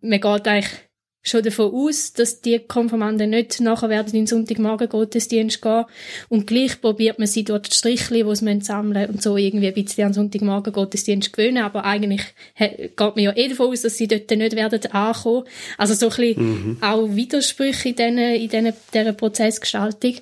man 0.00 0.20
geht 0.20 0.48
eigentlich 0.48 0.87
schon 1.28 1.42
davon 1.42 1.72
aus, 1.72 2.12
dass 2.12 2.40
die 2.40 2.58
Konfirmanden 2.58 3.30
nicht 3.30 3.60
nachher 3.60 3.88
werden 3.88 4.08
in 4.08 4.20
den 4.20 4.26
Sonntagmorgen 4.26 4.88
Gottesdienst 4.88 5.62
gehen 5.62 5.84
und 6.28 6.46
gleich 6.46 6.80
probiert 6.80 7.18
man 7.18 7.28
sie 7.28 7.44
dort 7.44 7.70
die 7.70 7.76
Strichli, 7.76 8.24
die 8.24 8.36
sie 8.36 8.60
sammeln 8.60 9.10
und 9.10 9.22
so 9.22 9.36
irgendwie 9.36 9.68
ein 9.68 9.74
bisschen 9.74 10.06
an 10.06 10.12
Sonntagmorgen 10.12 10.72
Gottesdienst 10.72 11.32
gewöhnen, 11.32 11.62
aber 11.62 11.84
eigentlich 11.84 12.22
geht 12.56 12.98
man 12.98 13.18
ja 13.18 13.36
eh 13.36 13.48
davon 13.48 13.68
aus, 13.68 13.82
dass 13.82 13.96
sie 13.96 14.08
dort 14.08 14.30
nicht 14.30 14.56
werden 14.56 14.84
ankommen. 14.92 15.44
Also 15.76 15.94
so 15.94 16.06
ein 16.06 16.16
bisschen 16.16 16.42
mhm. 16.42 16.76
auch 16.80 17.14
Widersprüche 17.14 17.90
in, 17.90 17.96
diesen, 17.96 18.18
in 18.18 18.48
diesen, 18.48 18.72
dieser 18.92 19.12
Prozessgestaltung. 19.12 20.14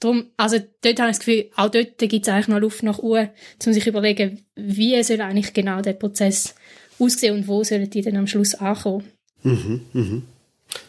Darum, 0.00 0.26
also 0.36 0.58
dort 0.82 1.00
habe 1.00 1.10
ich 1.10 1.16
das 1.16 1.24
Gefühl, 1.24 1.50
auch 1.56 1.70
dort 1.70 1.98
gibt 1.98 2.26
es 2.26 2.28
eigentlich 2.28 2.48
noch 2.48 2.60
Luft 2.60 2.82
nach 2.82 2.98
oben, 2.98 3.30
um 3.64 3.72
sich 3.72 3.84
zu 3.84 3.90
überlegen, 3.90 4.44
wie 4.54 5.02
soll 5.02 5.20
eigentlich 5.22 5.54
genau 5.54 5.80
der 5.80 5.94
Prozess 5.94 6.54
aussehen 6.98 7.34
und 7.34 7.48
wo 7.48 7.64
sollen 7.64 7.88
die 7.88 8.02
dann 8.02 8.16
am 8.16 8.26
Schluss 8.26 8.54
ankommen. 8.54 9.04
Mhm, 9.42 9.80
mhm. 9.92 10.22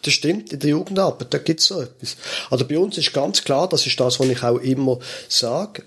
Das 0.02 0.12
stimmt, 0.12 0.52
in 0.52 0.58
der 0.60 0.70
Jugendarbeit, 0.70 1.32
da 1.32 1.38
gibt 1.38 1.60
es 1.60 1.66
so 1.66 1.80
etwas. 1.80 2.16
Also 2.50 2.66
bei 2.66 2.78
uns 2.78 2.98
ist 2.98 3.12
ganz 3.12 3.42
klar, 3.44 3.68
das 3.68 3.86
ist 3.86 3.98
das, 3.98 4.20
was 4.20 4.28
ich 4.28 4.42
auch 4.42 4.58
immer 4.58 4.98
sage, 5.28 5.82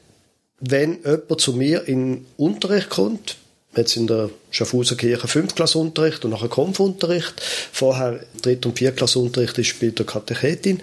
wenn 0.60 1.00
jemand 1.04 1.42
zu 1.42 1.54
mir 1.54 1.88
in 1.88 2.26
Unterricht 2.38 2.90
kommt, 2.90 3.38
jetzt 3.76 3.96
in 3.96 4.08
der 4.08 4.30
Schaffhauser 4.50 4.96
Kirche 4.96 5.28
Fünftklassunterricht 5.28 6.24
und 6.26 6.32
nachher 6.32 6.50
Konfunterricht, 6.50 7.42
vorher 7.72 8.24
Dritt- 8.42 8.66
und 8.66 8.78
Viertklassunterricht 8.78 9.58
ist 9.58 9.80
bei 9.80 9.88
der 9.88 10.06
Katechetin, 10.06 10.82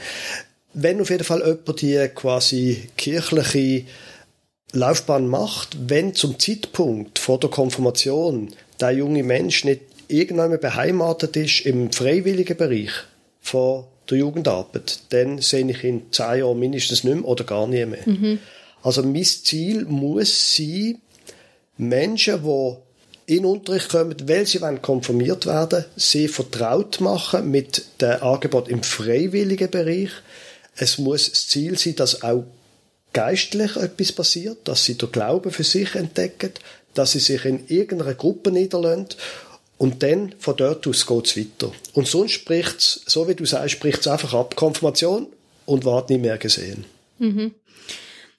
wenn 0.75 1.01
auf 1.01 1.11
jeden 1.11 1.25
Fall 1.25 1.41
jemand 1.41 1.81
die 1.81 2.09
quasi 2.15 2.89
kirchliche 2.97 3.85
Laufbahn 4.73 5.27
macht, 5.27 5.77
wenn 5.89 6.15
zum 6.15 6.39
Zeitpunkt 6.39 7.19
vor 7.19 7.41
der 7.41 7.51
Konfirmation 7.51 8.53
der 8.81 8.91
junge 8.91 9.23
Mensch 9.23 9.65
nicht 9.65 9.83
irgendwann 10.09 10.59
beheimatet 10.59 11.37
ist 11.37 11.67
im 11.67 11.93
freiwilligen 11.93 12.57
Bereich 12.57 12.91
von 13.41 13.85
der 14.11 14.19
Jugendarbeit, 14.19 15.01
dann 15.11 15.39
sehe 15.41 15.69
ich 15.71 15.85
ihn 15.85 16.07
zehn 16.11 16.39
Jahre 16.39 16.57
mindestens 16.57 17.05
nicht 17.05 17.15
mehr 17.15 17.25
oder 17.25 17.45
gar 17.45 17.67
nie 17.67 17.85
mehr. 17.85 18.07
Mhm. 18.07 18.39
Also 18.83 19.03
mein 19.03 19.25
Ziel 19.25 19.85
muss 19.85 20.57
sein, 20.57 20.99
Menschen, 21.77 22.43
die 22.43 23.37
in 23.37 23.45
Unterricht 23.45 23.91
kommen, 23.91 24.17
weil 24.25 24.47
sie 24.47 24.61
konfirmiert 24.81 25.47
werden, 25.47 25.85
sie 25.97 26.29
vertraut 26.29 27.01
machen 27.01 27.51
mit 27.51 27.85
dem 28.01 28.23
Angebot 28.23 28.69
im 28.69 28.83
freiwilligen 28.83 29.71
Bereich. 29.71 30.11
Es 30.77 30.99
muss 30.99 31.31
das 31.31 31.49
Ziel 31.49 31.77
sein, 31.77 31.97
dass 31.97 32.23
auch 32.23 32.45
geistlich 33.13 33.77
etwas 33.77 34.13
passiert, 34.13 34.59
dass 34.65 34.85
sie 34.85 34.97
den 34.97 35.13
Glauben 35.13 35.51
für 35.51 35.65
sich 35.65 35.95
entdecken, 35.95 36.53
dass 36.95 37.13
sie 37.13 37.21
sich 37.21 37.45
in 37.45 37.67
irgendeiner 37.69 38.15
Gruppe 38.15 38.51
niederlassen 38.51 39.09
und 39.79 40.03
dann 40.03 40.35
von 40.39 40.57
dort 40.57 40.87
aus 40.87 41.07
geht 41.07 41.27
es 41.27 41.37
weiter. 41.37 41.73
Und 41.95 42.09
sonst 42.09 42.33
spricht 42.33 42.79
es, 42.79 43.03
so 43.07 43.29
wie 43.29 43.35
du 43.35 43.45
sagst, 43.45 43.71
spricht 43.71 44.01
es 44.01 44.09
einfach 44.09 44.35
ab, 44.35 44.57
Konfirmation 44.57 45.29
und 45.67 45.85
wart 45.85 46.11
nie 46.11 46.19
mehr 46.19 46.37
gesehen. 46.37 46.85
Mhm. 47.19 47.55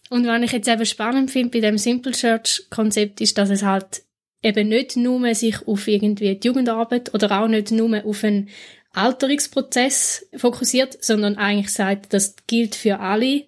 Und 0.10 0.28
was 0.28 0.42
ich 0.42 0.52
jetzt 0.52 0.68
eben 0.68 0.86
spannend 0.86 1.32
finde 1.32 1.52
bei 1.52 1.60
dem 1.60 1.78
Simple 1.78 2.12
Church 2.12 2.66
Konzept 2.70 3.22
ist, 3.22 3.38
dass 3.38 3.50
es 3.50 3.64
halt 3.64 4.04
eben 4.42 4.68
nicht 4.68 4.98
nur 4.98 5.34
sich 5.36 5.68
auf 5.68 5.88
irgendwie 5.88 6.36
die 6.36 6.48
Jugendarbeit 6.48 7.14
oder 7.14 7.40
auch 7.40 7.48
nicht 7.48 7.72
nur 7.72 8.04
auf 8.06 8.24
einen 8.24 8.50
Alterungsprozess 8.94 10.28
fokussiert, 10.36 11.04
sondern 11.04 11.38
eigentlich 11.38 11.70
sagt, 11.70 12.14
das 12.14 12.36
gilt 12.48 12.76
für 12.76 13.00
alle 13.00 13.46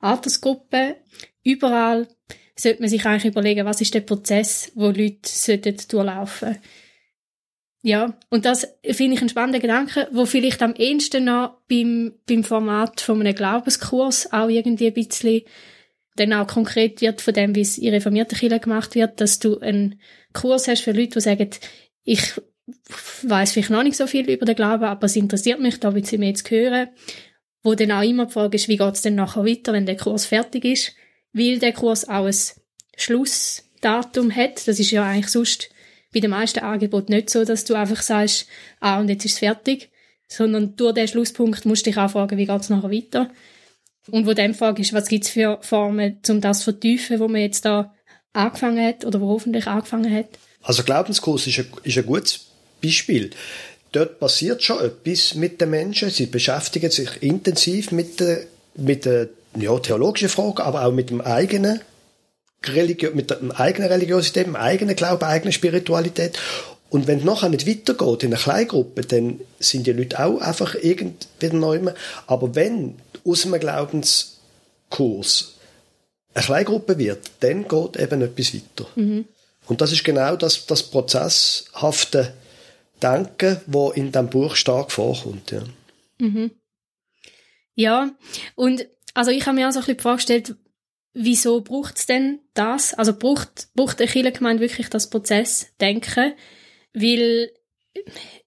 Altersgruppen. 0.00 0.94
Überall 1.44 2.08
sollte 2.56 2.80
man 2.80 2.90
sich 2.90 3.06
eigentlich 3.06 3.32
überlegen, 3.32 3.64
was 3.64 3.80
ist 3.80 3.94
der 3.94 4.00
Prozess, 4.00 4.72
wo 4.74 4.86
Leute 4.86 5.58
durchlaufen 5.58 6.48
sollten. 6.48 6.62
Ja, 7.82 8.14
und 8.28 8.44
das 8.44 8.68
finde 8.84 9.16
ich 9.16 9.22
ein 9.22 9.28
spannender 9.30 9.60
Gedanke, 9.60 10.08
wo 10.12 10.26
vielleicht 10.26 10.62
am 10.62 10.74
ehesten 10.74 11.24
noch 11.24 11.56
beim, 11.68 12.12
beim 12.28 12.44
Format 12.44 13.00
von 13.00 13.20
einem 13.20 13.34
Glaubenskurs 13.34 14.32
auch 14.32 14.48
irgendwie 14.48 14.88
ein 14.88 14.94
bisschen 14.94 15.42
dann 16.16 16.32
auch 16.34 16.46
konkret 16.46 17.00
wird 17.00 17.22
von 17.22 17.32
dem, 17.32 17.54
wie 17.54 17.62
es 17.62 17.78
in 17.78 17.94
reformierten 17.94 18.36
Kirche 18.36 18.60
gemacht 18.60 18.94
wird, 18.94 19.20
dass 19.20 19.38
du 19.38 19.58
einen 19.60 20.00
Kurs 20.34 20.68
hast 20.68 20.82
für 20.82 20.92
Leute, 20.92 21.12
die 21.14 21.20
sagen, 21.20 21.50
ich 22.04 22.34
weiß 23.22 23.52
vielleicht 23.52 23.70
noch 23.70 23.82
nicht 23.82 23.96
so 23.96 24.06
viel 24.06 24.28
über 24.28 24.44
den 24.44 24.56
Glauben, 24.56 24.84
aber 24.84 25.06
es 25.06 25.16
interessiert 25.16 25.60
mich, 25.60 25.80
da 25.80 25.94
will 25.94 26.04
ich 26.04 26.18
mehr 26.18 26.34
zu 26.34 26.50
hören. 26.50 26.88
Wo 27.62 27.74
dann 27.74 27.92
auch 27.92 28.02
immer 28.02 28.26
die 28.26 28.32
Frage 28.32 28.56
ist, 28.56 28.68
wie 28.68 28.76
geht 28.76 28.94
es 28.94 29.02
denn 29.02 29.14
nachher 29.14 29.44
weiter, 29.44 29.72
wenn 29.72 29.86
der 29.86 29.96
Kurs 29.96 30.26
fertig 30.26 30.64
ist, 30.64 30.92
weil 31.32 31.58
der 31.58 31.72
Kurs 31.72 32.08
auch 32.08 32.26
ein 32.26 32.34
Schlussdatum 32.96 34.34
hat. 34.34 34.66
Das 34.66 34.78
ist 34.78 34.90
ja 34.90 35.04
eigentlich 35.04 35.28
sonst 35.28 35.70
bei 36.12 36.20
den 36.20 36.30
meisten 36.30 36.60
Angeboten 36.60 37.12
nicht 37.12 37.30
so, 37.30 37.44
dass 37.44 37.64
du 37.64 37.74
einfach 37.74 38.02
sagst, 38.02 38.46
ah, 38.80 39.00
und 39.00 39.08
jetzt 39.08 39.24
ist 39.24 39.34
es 39.34 39.38
fertig, 39.38 39.90
sondern 40.28 40.76
durch 40.76 40.94
den 40.94 41.08
Schlusspunkt 41.08 41.66
musst 41.66 41.86
du 41.86 41.90
dich 41.90 41.98
auch 41.98 42.10
fragen, 42.10 42.38
wie 42.38 42.46
geht 42.46 42.60
es 42.60 42.70
nachher 42.70 42.90
weiter. 42.90 43.30
Und 44.10 44.26
wo 44.26 44.32
dann 44.32 44.54
Frage 44.54 44.82
ist, 44.82 44.92
was 44.92 45.08
gibt 45.08 45.24
es 45.24 45.30
für 45.30 45.58
Formen, 45.62 46.18
um 46.28 46.40
das 46.40 46.58
zu 46.58 46.64
vertiefen, 46.64 47.20
wo 47.20 47.28
man 47.28 47.40
jetzt 47.40 47.64
da 47.64 47.94
angefangen 48.32 48.84
hat 48.84 49.04
oder 49.04 49.20
wo 49.20 49.28
hoffentlich 49.28 49.66
angefangen 49.66 50.12
hat? 50.12 50.26
Also 50.62 50.82
Glaubenskurs 50.82 51.46
ist 51.46 51.58
ein, 51.58 51.66
ist 51.84 51.98
ein 51.98 52.06
gutes 52.06 52.46
Beispiel. 52.82 53.30
Dort 53.92 54.20
passiert 54.20 54.62
schon 54.62 54.80
etwas 54.80 55.34
mit 55.34 55.60
den 55.60 55.70
Menschen. 55.70 56.10
Sie 56.10 56.26
beschäftigen 56.26 56.90
sich 56.90 57.22
intensiv 57.22 57.90
mit 57.92 58.20
den, 58.20 58.46
mit 58.76 59.04
den 59.04 59.28
ja, 59.56 59.76
theologischen 59.78 60.28
Fragen, 60.28 60.62
aber 60.62 60.84
auch 60.84 60.92
mit 60.92 61.10
dem 61.10 61.20
eigenen 61.20 61.80
Religio 62.66 63.10
mit 63.14 63.30
der 63.30 63.38
eigenen 63.58 63.90
Religiosität, 63.90 64.46
dem 64.46 64.56
eigenen 64.56 64.96
Glauben, 64.96 65.24
eigener 65.24 65.52
Spiritualität. 65.52 66.38
Und 66.90 67.06
wenn 67.06 67.18
es 67.20 67.24
nachher 67.24 67.48
nicht 67.48 67.66
weitergeht 67.66 68.24
in 68.24 68.34
einer 68.34 68.42
Kleingruppe, 68.42 69.02
dann 69.02 69.40
sind 69.58 69.86
die 69.86 69.92
Leute 69.92 70.22
auch 70.22 70.40
einfach 70.40 70.74
irgendwie 70.74 71.48
neu. 71.52 71.80
Aber 72.26 72.54
wenn 72.54 72.96
aus 73.24 73.46
einem 73.46 73.60
Glaubenskurs 73.60 75.54
eine 76.34 76.44
Kleingruppe 76.44 76.98
wird, 76.98 77.30
dann 77.40 77.66
geht 77.66 77.96
eben 77.96 78.22
etwas 78.22 78.54
weiter. 78.54 78.88
Mhm. 78.96 79.24
Und 79.66 79.80
das 79.80 79.92
ist 79.92 80.04
genau 80.04 80.36
das, 80.36 80.66
das 80.66 80.82
prozesshafte 80.82 82.34
Denken, 83.00 83.60
wo 83.66 83.90
in 83.90 84.12
diesem 84.12 84.28
Buch 84.28 84.56
stark 84.56 84.90
vorkommt. 84.90 85.52
Ja, 85.52 85.62
mhm. 86.18 86.50
ja 87.74 88.10
und 88.56 88.86
also 89.14 89.30
ich 89.30 89.46
habe 89.46 89.56
mir 89.56 89.68
auch 89.68 89.72
so 89.72 89.78
ein 89.78 89.82
bisschen 89.84 89.96
die 89.96 90.02
Frage 90.02 90.16
gestellt, 90.16 90.54
wieso 91.14 91.60
braucht 91.60 91.98
es 91.98 92.06
denn 92.06 92.40
das? 92.54 92.94
Also 92.94 93.16
braucht, 93.16 93.68
braucht 93.74 94.00
eine 94.00 94.10
Kirchengemeinde 94.10 94.62
wirklich 94.62 94.88
das 94.88 95.10
Prozessdenken? 95.10 96.34
Weil 96.92 97.50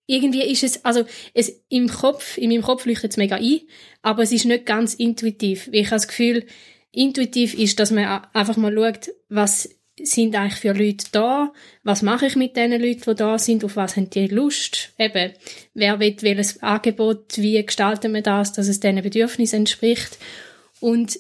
irgendwie 0.06 0.44
ist 0.44 0.64
es, 0.64 0.84
also 0.86 1.06
es 1.34 1.64
im 1.70 1.90
Kopf, 1.90 2.38
in 2.38 2.50
meinem 2.50 2.62
Kopf 2.62 2.86
leuchtet 2.86 3.12
es 3.12 3.18
mega 3.18 3.38
ein, 3.38 3.62
aber 4.02 4.24
es 4.24 4.32
ist 4.32 4.46
nicht 4.46 4.66
ganz 4.66 4.94
intuitiv. 4.94 5.70
Ich 5.72 5.88
habe 5.88 5.96
das 5.96 6.08
Gefühl, 6.08 6.46
intuitiv 6.92 7.54
ist, 7.54 7.80
dass 7.80 7.92
man 7.92 8.24
einfach 8.34 8.58
mal 8.58 8.74
schaut, 8.74 9.14
was 9.30 9.70
sind 10.02 10.36
eigentlich 10.36 10.60
für 10.60 10.74
Leute 10.74 11.06
da, 11.12 11.54
was 11.84 12.02
mache 12.02 12.26
ich 12.26 12.36
mit 12.36 12.56
den 12.56 12.72
Leuten, 12.72 13.04
die 13.06 13.16
da 13.16 13.38
sind, 13.38 13.64
auf 13.64 13.76
was 13.76 13.96
haben 13.96 14.10
die 14.10 14.28
Lust, 14.28 14.92
eben, 14.98 15.34
wer 15.74 16.00
will 16.00 16.18
welches 16.22 16.64
Angebot, 16.64 17.38
wie 17.38 17.64
gestalten 17.64 18.14
wir 18.14 18.24
das, 18.24 18.54
dass 18.54 18.68
es 18.68 18.80
diesen 18.80 19.02
Bedürfnissen 19.02 19.60
entspricht 19.60 20.18
und 20.80 21.20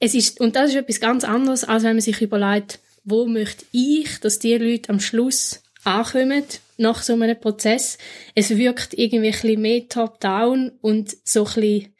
es 0.00 0.14
ist, 0.14 0.40
und 0.40 0.56
das 0.56 0.70
ist 0.70 0.76
etwas 0.76 1.00
ganz 1.00 1.24
anderes, 1.24 1.64
als 1.64 1.82
wenn 1.82 1.96
man 1.96 2.00
sich 2.00 2.20
überlegt, 2.20 2.80
wo 3.04 3.26
möchte 3.26 3.64
ich, 3.72 4.20
dass 4.20 4.38
die 4.38 4.56
Leute 4.56 4.90
am 4.90 5.00
Schluss 5.00 5.62
ankommen 5.84 6.44
nach 6.78 7.02
so 7.02 7.12
einem 7.14 7.38
Prozess. 7.38 7.98
Es 8.34 8.50
wirkt 8.56 8.94
irgendwie 8.94 9.28
ein 9.28 9.32
bisschen 9.32 9.60
mehr 9.60 9.88
top-down 9.88 10.72
und 10.80 11.16
so 11.24 11.44
ein 11.46 11.54
bisschen, 11.54 11.94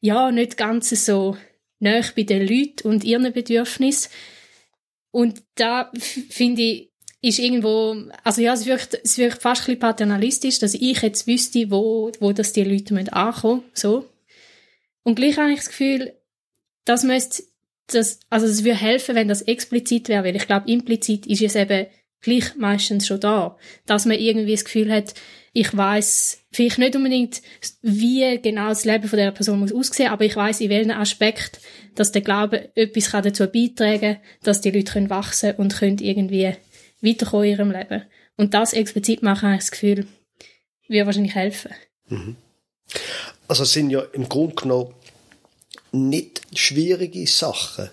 ja, 0.00 0.30
nicht 0.32 0.56
ganz 0.56 0.90
so 0.90 1.36
nah 1.78 2.00
bei 2.14 2.22
den 2.22 2.46
Leuten 2.46 2.88
und 2.88 3.04
ihren 3.04 3.32
Bedürfnissen. 3.32 4.10
Und 5.10 5.42
da 5.54 5.90
finde 6.30 6.62
ich, 6.62 6.92
ist 7.22 7.38
irgendwo, 7.38 7.96
also 8.22 8.40
ja, 8.40 8.52
es 8.52 8.66
wirkt, 8.66 9.00
es 9.02 9.18
wirkt 9.18 9.42
fast 9.42 9.68
ein 9.68 9.78
paternalistisch, 9.78 10.58
dass 10.58 10.74
ich 10.74 11.02
jetzt 11.02 11.26
wüsste, 11.26 11.70
wo, 11.70 12.10
wo 12.20 12.32
das 12.32 12.52
die 12.52 12.64
Leute 12.64 13.12
ankommen 13.12 13.64
so. 13.72 14.08
Und 15.02 15.16
gleich 15.16 15.36
habe 15.38 15.50
ich 15.50 15.58
das 15.58 15.68
Gefühl, 15.68 16.14
das 16.86 17.02
müsste, 17.02 17.42
das, 17.88 18.20
also 18.30 18.46
es 18.46 18.64
würde 18.64 18.78
helfen, 18.78 19.14
wenn 19.14 19.28
das 19.28 19.42
explizit 19.42 20.08
wäre, 20.08 20.24
weil 20.24 20.36
ich 20.36 20.46
glaube, 20.46 20.70
implizit 20.70 21.26
ist 21.26 21.42
es 21.42 21.54
eben 21.54 21.86
gleich 22.22 22.56
meistens 22.56 23.06
schon 23.06 23.20
da, 23.20 23.56
dass 23.84 24.06
man 24.06 24.18
irgendwie 24.18 24.52
das 24.52 24.64
Gefühl 24.64 24.90
hat, 24.90 25.14
ich 25.52 25.74
weiß 25.74 26.40
vielleicht 26.52 26.78
nicht 26.78 26.96
unbedingt, 26.96 27.42
wie 27.82 28.40
genau 28.40 28.68
das 28.68 28.84
Leben 28.84 29.08
von 29.08 29.18
der 29.18 29.30
Person 29.30 29.60
muss 29.60 29.72
aussehen, 29.72 30.10
aber 30.10 30.24
ich 30.24 30.36
weiß 30.36 30.60
in 30.60 30.70
welchem 30.70 30.90
Aspekt, 30.90 31.60
dass 31.94 32.12
der 32.12 32.22
Glaube 32.22 32.70
etwas 32.74 33.10
kann 33.10 33.24
dazu 33.24 33.46
beitragen, 33.46 34.18
dass 34.42 34.60
die 34.60 34.70
Leute 34.70 34.92
können 34.92 35.10
wachsen 35.10 35.54
und 35.56 35.76
können 35.76 35.98
irgendwie 35.98 36.54
weiterkommen 37.00 37.46
in 37.46 37.52
ihrem 37.52 37.70
Leben. 37.70 38.02
Und 38.36 38.54
das 38.54 38.74
explizit 38.74 39.22
machen, 39.22 39.48
habe 39.48 39.54
ich 39.54 39.62
das 39.62 39.70
Gefühl, 39.70 40.06
würde 40.88 41.06
wahrscheinlich 41.06 41.34
helfen. 41.34 41.72
Mhm. 42.08 42.36
Also 43.48 43.62
es 43.62 43.72
sind 43.72 43.90
ja 43.90 44.02
im 44.12 44.28
Grunde 44.28 44.56
genommen 44.56 44.94
nicht 45.96 46.42
schwierige 46.54 47.26
Sachen, 47.26 47.90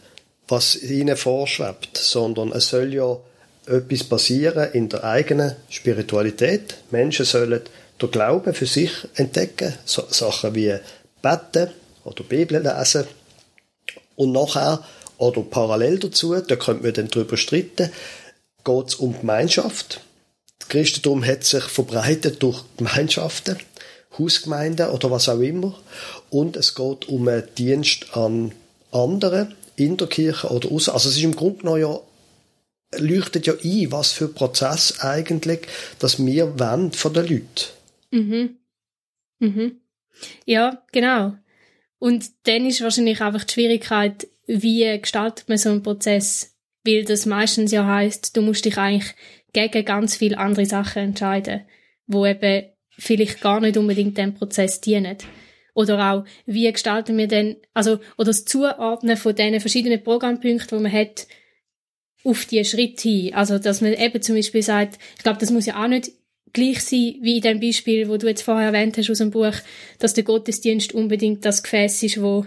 was 0.48 0.76
ihnen 0.82 1.18
vorschwebt, 1.18 1.98
sondern 1.98 2.52
es 2.52 2.70
soll 2.70 2.94
ja 2.94 3.18
etwas 3.66 4.04
passieren 4.04 4.72
in 4.74 4.90
der 4.90 5.04
eigenen 5.04 5.56
Spiritualität. 5.70 6.76
Menschen 6.92 7.26
sollen 7.26 7.62
den 8.02 8.12
Glauben 8.12 8.54
für 8.54 8.66
sich 8.66 8.92
entdecken, 9.16 9.74
so 9.86 10.04
Sachen 10.10 10.56
wie 10.56 10.76
Beten 11.22 11.70
oder 12.04 12.24
Bibel 12.24 12.62
lesen 12.62 13.06
und 14.16 14.32
nachher 14.32 14.84
oder 15.18 15.42
parallel 15.42 16.00
dazu, 16.00 16.36
da 16.36 16.56
könnte 16.56 16.84
man 16.84 16.94
dann 16.94 17.08
darüber 17.08 17.38
streiten, 17.38 17.92
geht 18.64 18.88
es 18.88 18.96
um 18.96 19.18
Gemeinschaft. 19.20 20.02
Das 20.60 20.68
Christentum 20.70 21.26
hat 21.26 21.44
sich 21.44 21.64
verbreitet 21.64 22.42
durch 22.44 22.64
Gemeinschaften, 22.78 23.58
Hausgemeinden 24.18 24.90
oder 24.90 25.12
was 25.12 25.30
auch 25.30 25.40
immer. 25.40 25.78
Und 26.30 26.56
es 26.56 26.76
geht 26.76 27.08
um 27.08 27.28
einen 27.28 27.48
Dienst 27.58 28.16
an 28.16 28.52
anderen 28.92 29.56
in 29.76 29.98
der 29.98 30.08
Kirche 30.08 30.50
oder 30.50 30.72
außer. 30.72 30.94
Also 30.94 31.10
es 31.10 31.18
ist 31.18 31.24
im 31.24 31.36
Grunde 31.36 31.60
genommen 31.60 31.82
ja 31.82 32.00
leuchtet 33.00 33.48
ja 33.48 33.54
ein, 33.54 33.92
was 33.92 34.12
für 34.12 34.28
Prozess 34.28 35.00
eigentlich, 35.00 35.62
dass 36.00 36.24
wir 36.24 36.60
wollen 36.60 36.92
von 36.92 37.14
den 37.14 37.28
Leuten. 37.28 37.66
Mhm. 38.12 38.58
Mhm. 39.40 39.82
Ja, 40.46 40.84
genau. 40.92 41.34
Und 42.00 42.26
dann 42.44 42.66
ist 42.66 42.82
wahrscheinlich 42.82 43.22
einfach 43.22 43.44
die 43.46 43.54
Schwierigkeit, 43.54 44.28
wie 44.46 45.00
gestaltet 45.00 45.50
man 45.50 45.58
so 45.58 45.70
einen 45.70 45.84
Prozess? 45.84 46.56
Weil 46.86 47.06
das 47.06 47.26
meistens 47.26 47.72
ja 47.72 47.86
heißt, 47.86 48.36
du 48.36 48.42
musst 48.42 48.66
dich 48.66 48.78
eigentlich 48.78 49.16
gegen 49.54 49.86
ganz 49.86 50.18
viele 50.18 50.38
andere 50.38 50.66
Sachen 50.66 51.04
entscheiden, 51.04 51.62
wo 52.08 52.26
eben 52.26 52.66
vielleicht 52.98 53.42
gar 53.42 53.60
nicht 53.60 53.78
unbedingt 53.78 54.18
dem 54.18 54.34
Prozess 54.34 54.82
dienen. 54.82 55.18
Oder 55.74 56.12
auch, 56.12 56.26
wie 56.46 56.72
gestalten 56.72 57.18
wir 57.18 57.28
denn, 57.28 57.58
also, 57.74 58.00
oder 58.18 58.28
das 58.28 58.46
Zuordnen 58.46 59.18
von 59.18 59.36
diesen 59.36 59.60
verschiedenen 59.60 60.04
Programmpunkten, 60.04 60.78
die 60.78 60.84
man 60.84 60.92
hat, 60.92 61.28
auf 62.24 62.46
die 62.46 62.64
Schritte 62.64 63.10
hin. 63.10 63.34
Also, 63.34 63.60
dass 63.60 63.82
man 63.82 63.94
eben 63.94 64.22
zum 64.22 64.36
Beispiel 64.36 64.62
sagt, 64.62 65.00
ich 65.18 65.24
glaube, 65.24 65.40
das 65.40 65.52
muss 65.52 65.66
ja 65.66 65.84
auch 65.84 65.88
nicht 65.88 66.12
gleich 66.54 66.82
sein 66.82 67.16
wie 67.22 67.38
in 67.38 67.42
dem 67.42 67.60
Beispiel, 67.60 68.08
wo 68.08 68.18
du 68.18 68.28
jetzt 68.28 68.44
vorher 68.44 68.68
erwähnt 68.68 68.98
hast 68.98 69.10
aus 69.10 69.18
dem 69.18 69.32
Buch, 69.32 69.54
dass 70.00 70.14
der 70.14 70.24
Gottesdienst 70.24 70.94
unbedingt 70.94 71.44
das 71.44 71.64
Gefäß 71.64 72.04
ist, 72.04 72.22
wo, 72.22 72.46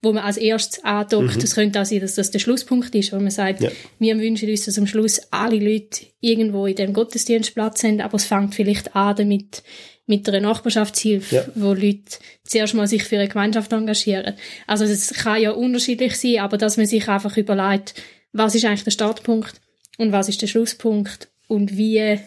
wo 0.00 0.12
man 0.12 0.24
als 0.24 0.36
erstes 0.36 0.82
andockt. 0.84 1.36
Mhm. 1.36 1.40
Das 1.40 1.54
könnte 1.54 1.80
auch 1.80 1.84
sein, 1.84 2.00
dass 2.00 2.14
das 2.14 2.30
der 2.30 2.38
Schlusspunkt 2.38 2.94
ist, 2.94 3.12
wo 3.12 3.16
man 3.16 3.30
sagt, 3.30 3.60
ja. 3.60 3.70
wir 3.98 4.18
wünschen 4.18 4.48
uns, 4.48 4.64
dass 4.64 4.78
am 4.78 4.86
Schluss 4.86 5.20
alle 5.30 5.58
Leute 5.58 6.06
irgendwo 6.20 6.66
in 6.66 6.76
dem 6.76 6.92
Gottesdienst 6.92 7.54
Platz 7.54 7.82
haben, 7.82 8.00
aber 8.00 8.14
es 8.14 8.24
fängt 8.24 8.54
vielleicht 8.54 8.94
an 8.94 9.16
damit, 9.16 9.62
mit 10.08 10.26
einer 10.26 10.40
Nachbarschaftshilfe, 10.40 11.36
ja. 11.36 11.44
wo 11.54 11.74
Leute 11.74 12.18
zuerst 12.42 12.74
mal 12.74 12.88
sich 12.88 13.04
für 13.04 13.16
eine 13.16 13.28
Gemeinschaft 13.28 13.70
engagieren. 13.72 14.34
Also 14.66 14.86
das 14.86 15.12
kann 15.12 15.40
ja 15.40 15.50
unterschiedlich 15.50 16.16
sein, 16.16 16.38
aber 16.38 16.56
dass 16.56 16.78
man 16.78 16.86
sich 16.86 17.06
einfach 17.08 17.36
überlegt, 17.36 17.94
was 18.32 18.54
ist 18.54 18.64
eigentlich 18.64 18.84
der 18.84 18.90
Startpunkt 18.90 19.60
und 19.98 20.12
was 20.12 20.30
ist 20.30 20.40
der 20.40 20.46
Schlusspunkt 20.46 21.28
und 21.46 21.76
wie 21.76 22.18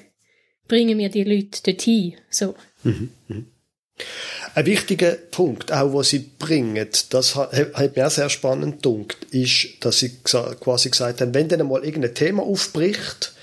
bringen 0.71 0.97
wir 0.97 1.09
die 1.09 1.25
Leute 1.25 1.61
dorthin. 1.63 2.13
So. 2.29 2.55
Mhm, 2.83 3.09
mhm. 3.27 3.47
Ein 4.55 4.65
wichtiger 4.65 5.11
Punkt, 5.11 5.69
auch 5.73 5.93
was 5.93 6.09
sie 6.09 6.19
bringen, 6.19 6.87
das 7.09 7.35
hat, 7.35 7.51
hat 7.51 7.95
mir 7.97 8.07
auch 8.07 8.11
sehr 8.11 8.29
spannend 8.29 8.77
gedunkt, 8.77 9.17
ist, 9.31 9.67
dass 9.81 9.99
sie 9.99 10.11
quasi 10.23 10.89
gesagt 10.89 11.19
haben, 11.19 11.33
wenn 11.33 11.49
dann 11.49 11.67
mal 11.67 11.83
irgendein 11.83 12.15
Thema 12.15 12.43
aufbricht, 12.43 13.33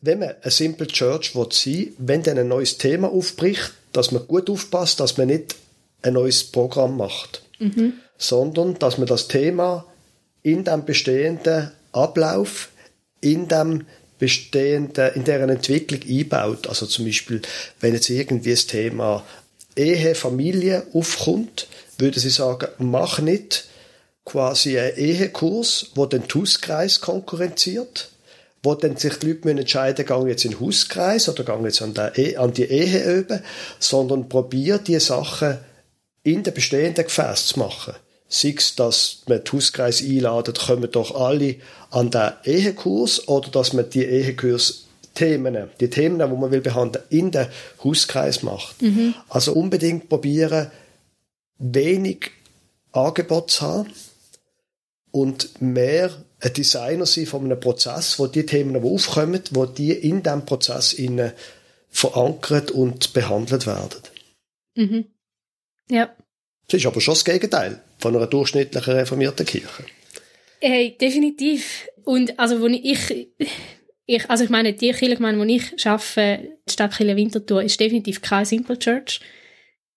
wenn 0.00 0.20
man 0.20 0.36
eine 0.40 0.50
Simple 0.52 0.86
Church 0.86 1.34
will 1.34 1.48
sein, 1.50 1.92
wenn 1.98 2.22
dann 2.22 2.38
ein 2.38 2.48
neues 2.48 2.78
Thema 2.78 3.10
aufbricht, 3.10 3.72
dass 3.92 4.12
man 4.12 4.28
gut 4.28 4.48
aufpasst, 4.48 5.00
dass 5.00 5.18
man 5.18 5.26
nicht 5.26 5.56
ein 6.02 6.14
neues 6.14 6.44
Programm 6.44 6.96
macht, 6.96 7.42
mhm. 7.58 7.94
sondern 8.16 8.78
dass 8.78 8.96
man 8.96 9.08
das 9.08 9.26
Thema 9.26 9.86
in 10.44 10.62
dem 10.62 10.84
bestehenden 10.84 11.72
Ablauf, 11.90 12.70
in 13.20 13.48
dem 13.48 13.86
bestehenden, 14.20 15.14
in 15.14 15.24
deren 15.24 15.50
Entwicklung 15.50 16.00
einbaut. 16.08 16.68
Also 16.68 16.86
zum 16.86 17.06
Beispiel, 17.06 17.42
wenn 17.80 17.94
jetzt 17.94 18.08
irgendwie 18.08 18.52
das 18.52 18.66
Thema 18.66 19.24
Ehe, 19.74 20.14
Familie 20.14 20.86
aufkommt, 20.92 21.66
würde 21.98 22.20
sie 22.20 22.30
sagen, 22.30 22.68
mach 22.78 23.18
nicht 23.18 23.64
quasi 24.24 24.78
einen 24.78 24.96
Ehekurs, 24.96 25.90
wo 25.94 26.06
den 26.06 26.22
Hauskreis 26.32 27.00
konkurrenziert, 27.00 28.10
wo 28.62 28.74
dann 28.74 28.96
sich 28.96 29.14
die 29.14 29.26
Leute 29.26 29.50
entscheiden 29.50 30.04
müssen, 30.06 30.20
gehen 30.20 30.28
jetzt 30.28 30.44
in 30.44 30.50
den 30.52 30.60
Hauskreis 30.60 31.28
oder 31.28 31.44
gehen 31.44 31.64
jetzt 31.64 31.82
an, 31.82 31.94
e 32.14 32.36
an 32.36 32.52
die 32.52 32.64
Ehe 32.64 33.18
üben, 33.18 33.42
sondern 33.78 34.28
probier 34.28 34.78
die 34.78 35.00
Sachen 35.00 35.58
in 36.22 36.42
den 36.42 36.52
bestehenden 36.52 37.04
Gefäß 37.04 37.46
zu 37.48 37.58
machen. 37.58 37.94
Sei 38.32 38.54
es, 38.56 38.76
dass 38.76 39.22
man 39.26 39.42
die 39.44 39.50
Hauskreis 39.50 40.02
einladet, 40.02 40.60
kommen 40.60 40.90
doch 40.90 41.14
alle 41.14 41.56
an 41.90 42.10
den 42.10 42.30
Ehekurs 42.44 43.26
oder 43.28 43.50
dass 43.50 43.72
man 43.72 43.90
die 43.90 44.04
Ehekurs 44.04 44.86
Themen, 45.14 45.68
die 45.80 45.90
Themen, 45.90 46.20
die 46.20 46.36
man 46.36 46.50
will 46.52 46.60
behandeln, 46.60 47.04
in 47.10 47.32
den 47.32 47.48
Hauskreis 47.82 48.44
macht. 48.44 48.80
Mhm. 48.80 49.14
Also 49.28 49.52
unbedingt 49.52 50.08
probieren, 50.08 50.70
wenig 51.58 52.30
Angebot 52.92 53.50
zu 53.50 53.62
haben 53.62 53.92
und 55.10 55.60
mehr 55.60 56.10
ein 56.38 56.52
Designer 56.52 57.06
sein 57.06 57.26
von 57.26 57.44
einem 57.44 57.58
Prozess, 57.58 58.18
wo 58.20 58.28
die 58.28 58.46
Themen, 58.46 58.80
die 58.80 58.88
aufkommen, 58.88 59.42
wo 59.50 59.66
die 59.66 59.92
in 59.92 60.22
diesem 60.22 60.46
Prozess 60.46 60.96
verankert 61.90 62.70
und 62.70 63.12
behandelt 63.12 63.66
werden. 63.66 64.00
Mhm. 64.76 65.04
Ja. 65.90 66.14
Das 66.70 66.80
ist 66.80 66.86
aber 66.86 67.00
schon 67.00 67.14
das 67.14 67.24
Gegenteil 67.24 67.80
von 67.98 68.14
einer 68.14 68.28
durchschnittlichen 68.28 68.94
reformierten 68.94 69.44
Kirche. 69.44 69.84
Hey, 70.60 70.96
definitiv. 71.00 71.88
Und 72.04 72.38
also, 72.38 72.60
wo 72.60 72.66
ich, 72.66 73.28
ich 74.06 74.30
also 74.30 74.44
ich 74.44 74.50
meine, 74.50 74.72
die 74.72 74.92
Kirche, 74.92 75.18
wo 75.18 75.44
ich 75.44 75.86
arbeite, 75.86 76.48
die 76.68 76.72
Stadtkirche 76.72 77.16
Winterthur, 77.16 77.62
ist 77.64 77.80
definitiv 77.80 78.22
keine 78.22 78.46
Simple 78.46 78.78
Church. 78.78 79.20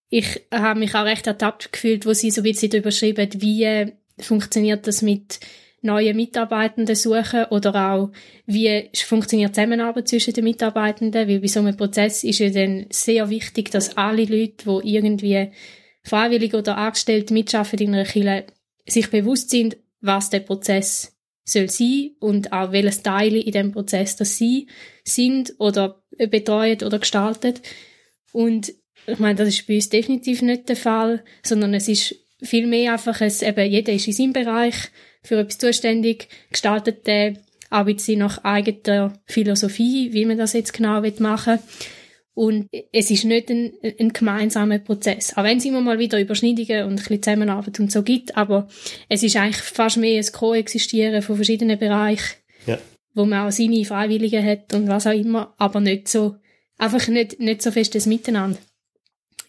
Ich 0.09 0.41
habe 0.51 0.79
mich 0.79 0.95
auch 0.95 1.05
recht 1.05 1.27
ertappt 1.27 1.71
gefühlt, 1.71 2.05
wo 2.05 2.13
sie 2.13 2.31
so 2.31 2.41
ein 2.41 2.45
bisschen 2.45 2.71
darüber 2.71 2.91
schreiben, 2.91 3.29
wie 3.35 3.93
funktioniert 4.19 4.87
das 4.87 5.01
mit 5.01 5.39
neue 5.81 6.13
Mitarbeitenden 6.13 6.95
suchen 6.95 7.45
oder 7.45 7.91
auch, 7.91 8.11
wie 8.45 8.89
funktioniert 8.95 9.51
die 9.51 9.55
Zusammenarbeit 9.55 10.07
zwischen 10.07 10.33
den 10.33 10.45
Mitarbeitenden, 10.45 11.27
weil 11.27 11.39
bei 11.39 11.47
so 11.47 11.59
einem 11.59 11.75
Prozess 11.75 12.23
ist 12.23 12.39
ja 12.39 12.49
dann 12.49 12.87
sehr 12.89 13.29
wichtig, 13.29 13.69
dass 13.69 13.97
alle 13.97 14.23
Leute, 14.23 14.81
die 14.83 14.95
irgendwie 14.95 15.51
freiwillig 16.03 16.53
oder 16.53 16.77
angestellt 16.77 17.31
mitschaffen 17.31 17.79
in 17.79 17.93
einer 17.93 18.05
Kirche, 18.05 18.45
sich 18.85 19.09
bewusst 19.09 19.49
sind, 19.49 19.77
was 20.01 20.29
der 20.29 20.41
Prozess 20.41 21.17
soll 21.45 21.69
sein 21.69 22.11
und 22.19 22.53
auch 22.53 22.71
welches 22.71 23.03
Teile 23.03 23.39
in 23.39 23.51
dem 23.51 23.71
Prozess 23.71 24.15
das 24.15 24.37
sie 24.37 24.67
sind 25.03 25.53
oder 25.57 26.03
betreuen 26.29 26.81
oder 26.83 26.99
gestaltet. 26.99 27.61
Und 28.31 28.73
ich 29.07 29.19
meine, 29.19 29.35
das 29.35 29.49
ist 29.49 29.67
bei 29.67 29.75
uns 29.75 29.89
definitiv 29.89 30.41
nicht 30.41 30.69
der 30.69 30.77
Fall, 30.77 31.23
sondern 31.43 31.73
es 31.73 31.87
ist 31.87 32.15
viel 32.41 32.67
mehr 32.67 32.93
einfach, 32.93 33.21
es, 33.21 33.41
eben, 33.41 33.69
jeder 33.69 33.93
ist 33.93 34.07
in 34.07 34.13
seinem 34.13 34.33
Bereich 34.33 34.75
für 35.21 35.39
etwas 35.39 35.57
zuständig, 35.57 36.27
gestaltet 36.51 37.07
den 37.07 37.39
arbeitet 37.69 38.17
nach 38.17 38.43
eigener 38.43 39.13
Philosophie, 39.25 40.13
wie 40.13 40.25
man 40.25 40.37
das 40.37 40.53
jetzt 40.53 40.73
genau 40.73 41.01
machen 41.19 41.53
will. 41.53 41.63
Und 42.35 42.67
es 42.91 43.11
ist 43.11 43.25
nicht 43.25 43.49
ein, 43.49 43.73
ein 43.99 44.11
gemeinsamer 44.11 44.79
Prozess. 44.79 45.37
Auch 45.37 45.43
wenn 45.43 45.59
es 45.59 45.65
immer 45.65 45.81
mal 45.81 45.99
wieder 45.99 46.19
Überschneidungen 46.19 46.85
und 46.85 46.93
ein 46.93 46.95
bisschen 46.95 47.21
Zusammenarbeit 47.21 47.79
und 47.79 47.91
so 47.91 48.01
gibt, 48.01 48.35
aber 48.35 48.67
es 49.07 49.21
ist 49.21 49.35
eigentlich 49.35 49.61
fast 49.61 49.97
mehr 49.97 50.19
ein 50.19 50.31
Koexistieren 50.31 51.21
von 51.21 51.35
verschiedenen 51.35 51.77
Bereichen, 51.77 52.37
ja. 52.65 52.79
wo 53.13 53.25
man 53.25 53.47
auch 53.47 53.51
seine 53.51 53.85
Freiwilligen 53.85 54.43
hat 54.43 54.73
und 54.73 54.87
was 54.87 55.05
auch 55.05 55.11
immer, 55.11 55.53
aber 55.57 55.79
nicht 55.79 56.07
so, 56.07 56.35
einfach 56.79 57.07
nicht, 57.07 57.39
nicht 57.39 57.61
so 57.61 57.71
festes 57.71 58.07
Miteinander 58.07 58.57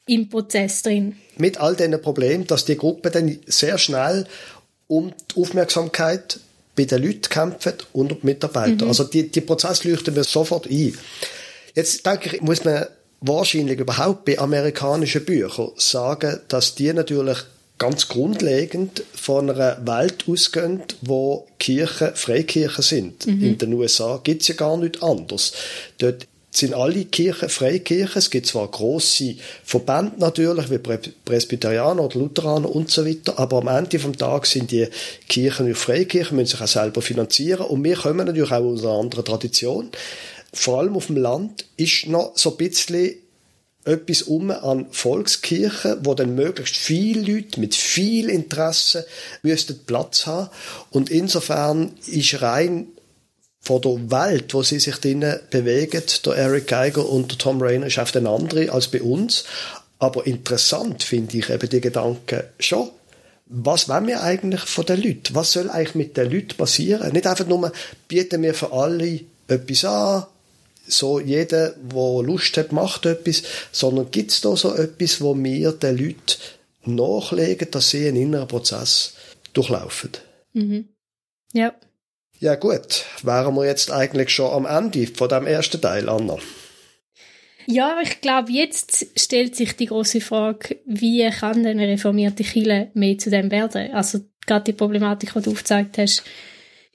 im 0.07 0.29
Prozess 0.29 0.83
drin. 0.83 1.16
Mit 1.38 1.59
all 1.59 1.77
diesen 1.77 2.01
Problemen, 2.03 2.47
dass 2.47 2.66
die 2.66 2.77
Gruppe 2.77 3.11
dann 3.11 3.38
sehr 3.47 3.79
schnell 3.79 4.27
um 4.87 5.12
die 5.35 5.40
Aufmerksamkeit 5.40 6.38
bei 6.77 6.85
den 6.85 7.03
Leuten 7.03 7.23
kämpft 7.23 7.87
und 7.92 8.12
um 8.12 8.20
die 8.20 8.27
Mitarbeiter. 8.27 8.85
Mhm. 8.85 8.88
Also 8.88 9.05
die, 9.05 9.31
die 9.31 9.40
Prozess 9.40 9.85
leuchten 9.85 10.14
wir 10.14 10.25
sofort 10.25 10.66
ein. 10.66 10.94
Jetzt 11.75 12.07
denke 12.07 12.37
ich, 12.37 12.43
muss 12.43 12.65
man 12.65 12.87
wahrscheinlich 13.21 13.79
überhaupt 13.79 14.25
bei 14.25 14.39
amerikanischen 14.39 15.25
Büchern 15.25 15.71
sagen, 15.77 16.41
dass 16.49 16.75
die 16.75 16.93
natürlich 16.93 17.39
ganz 17.79 18.09
grundlegend 18.09 19.03
von 19.15 19.51
einer 19.51 19.85
Welt 19.85 20.25
ausgehen, 20.29 20.83
wo 21.03 21.47
Kirchen 21.59 22.15
Freikirchen 22.15 22.83
sind. 22.83 23.27
Mhm. 23.27 23.43
In 23.43 23.59
den 23.59 23.75
USA 23.75 24.21
gibt 24.23 24.43
es 24.43 24.49
ja 24.49 24.55
gar 24.55 24.77
nicht 24.77 25.03
anders. 25.03 25.53
Dort 25.99 26.27
sind 26.57 26.75
alle 26.75 27.05
Kirchen 27.05 27.49
Freikirchen. 27.49 28.19
Es 28.19 28.31
gibt 28.31 28.47
zwar 28.47 28.69
grosse 28.69 29.35
Verbände 29.65 30.13
natürlich, 30.19 30.71
wie 30.71 30.79
Presbyterianer 31.25 32.05
oder 32.05 32.19
Lutheraner 32.19 32.71
und 32.71 32.91
so 32.91 33.05
weiter, 33.05 33.39
aber 33.39 33.59
am 33.59 33.69
Ende 33.69 33.99
vom 33.99 34.17
Tag 34.17 34.47
sind 34.47 34.71
die 34.71 34.87
Kirchen 35.29 35.67
nur 35.67 35.75
Freikirchen, 35.75 36.37
müssen 36.37 36.53
sich 36.53 36.63
auch 36.63 36.69
selber 36.69 37.03
finanzieren 37.03 37.67
und 37.67 37.83
wir 37.83 37.97
kommen 37.97 38.27
natürlich 38.27 38.53
auch 38.53 38.65
aus 38.65 38.85
einer 38.85 38.93
anderen 38.93 39.25
Tradition 39.25 39.91
vor 40.55 40.79
allem 40.79 40.97
auf 40.97 41.07
dem 41.07 41.17
Land, 41.17 41.67
ist 41.77 42.07
noch 42.07 42.37
so 42.37 42.53
ein 42.53 42.57
bisschen 42.57 43.17
etwas 43.85 44.23
um 44.23 44.51
an 44.51 44.87
Volkskirchen, 44.90 45.99
wo 46.05 46.14
dann 46.14 46.35
möglichst 46.35 46.77
viele 46.77 47.21
Leute 47.21 47.61
mit 47.61 47.75
viel 47.75 48.31
Interesse 48.31 49.07
müssten 49.43 49.79
Platz 49.85 50.27
haben. 50.27 50.49
Und 50.90 51.11
insofern 51.11 51.93
ist 52.07 52.40
rein 52.40 52.87
von 53.61 53.81
der 53.83 54.11
Welt, 54.11 54.55
wo 54.55 54.62
sie 54.62 54.79
sich 54.79 54.97
drinnen 54.97 55.40
bewegen, 55.51 56.03
der 56.25 56.35
Eric 56.35 56.69
Geiger 56.69 57.09
und 57.09 57.31
der 57.31 57.38
Tom 57.38 57.61
Rayner, 57.61 57.87
ist 57.87 57.99
auf 57.99 58.14
eine 58.14 58.29
andere 58.29 58.73
als 58.73 58.88
bei 58.88 59.03
uns. 59.03 59.45
Aber 59.99 60.27
interessant 60.27 61.03
finde 61.03 61.38
ich 61.38 61.51
eben 61.51 61.69
die 61.69 61.81
Gedanken 61.81 62.43
schon. 62.59 62.90
Was 63.47 63.88
wollen 63.88 64.07
wir 64.07 64.23
eigentlich 64.23 64.62
von 64.62 64.87
den 64.87 65.03
Leuten? 65.03 65.35
Was 65.35 65.53
soll 65.53 65.71
eigentlich 65.71 65.95
mit 65.95 66.17
den 66.17 66.31
Leuten 66.31 66.57
passieren? 66.57 67.12
Nicht 67.12 67.27
einfach 67.27 67.47
nur, 67.47 67.73
bieten 68.09 68.43
wir 68.43 68.55
für 68.55 68.73
alle 68.73 69.21
etwas 69.49 69.85
an, 69.85 70.27
so 70.87 71.20
jeder, 71.20 71.70
der 71.70 72.23
Lust 72.23 72.57
hat, 72.57 72.73
macht 72.73 73.07
etwas, 73.07 73.42
sondern 73.73 74.11
gibt 74.11 74.31
es 74.31 74.40
da 74.40 74.57
so 74.57 74.75
etwas, 74.75 75.20
wo 75.20 75.37
wir 75.37 75.73
den 75.73 75.97
Leuten 75.97 76.37
nachlegen, 76.85 77.70
dass 77.70 77.90
sie 77.90 78.07
einen 78.07 78.16
inneren 78.16 78.49
Prozess 78.49 79.14
durchlaufen? 79.53 80.11
Mhm. 80.53 80.88
Ja. 81.53 81.75
Ja 82.40 82.57
gut, 82.57 83.05
wären 83.23 83.55
wir 83.55 83.64
jetzt 83.64 83.90
eigentlich 83.90 84.31
schon 84.31 84.53
am 84.53 84.66
Ende 84.66 85.07
von 85.07 85.29
dem 85.29 85.47
ersten 85.47 85.81
Teil, 85.81 86.09
Anna. 86.09 86.37
Ja, 87.66 87.99
ich 88.03 88.20
glaube, 88.20 88.53
jetzt 88.53 89.07
stellt 89.18 89.57
sich 89.57 89.75
die 89.77 89.87
große 89.87 90.20
Frage, 90.20 90.81
wie 90.85 91.29
kann 91.31 91.64
eine 91.64 91.88
reformierte 91.88 92.44
Kirche 92.44 92.90
mehr 92.92 93.16
zu 93.16 93.31
dem 93.31 93.51
werden? 93.51 93.92
Also 93.92 94.20
gerade 94.47 94.64
die 94.64 94.73
Problematik, 94.75 95.33
die 95.33 95.40
du 95.40 95.53
aufgezeigt 95.53 95.97
hast, 95.97 96.25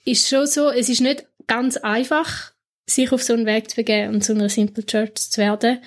ist 0.06 0.28
schon 0.28 0.46
so, 0.46 0.70
es 0.70 0.90
ist 0.90 1.02
nicht 1.02 1.26
ganz 1.48 1.78
einfach, 1.78 2.54
sich 2.90 3.12
auf 3.12 3.24
so 3.24 3.34
einen 3.34 3.46
Weg 3.46 3.70
zu 3.70 3.76
begeben 3.76 4.16
und 4.16 4.24
zu 4.24 4.34
einer 4.34 4.50
Simple 4.50 4.86
Church 4.86 5.16
zu 5.16 5.40
werden. 5.40 5.80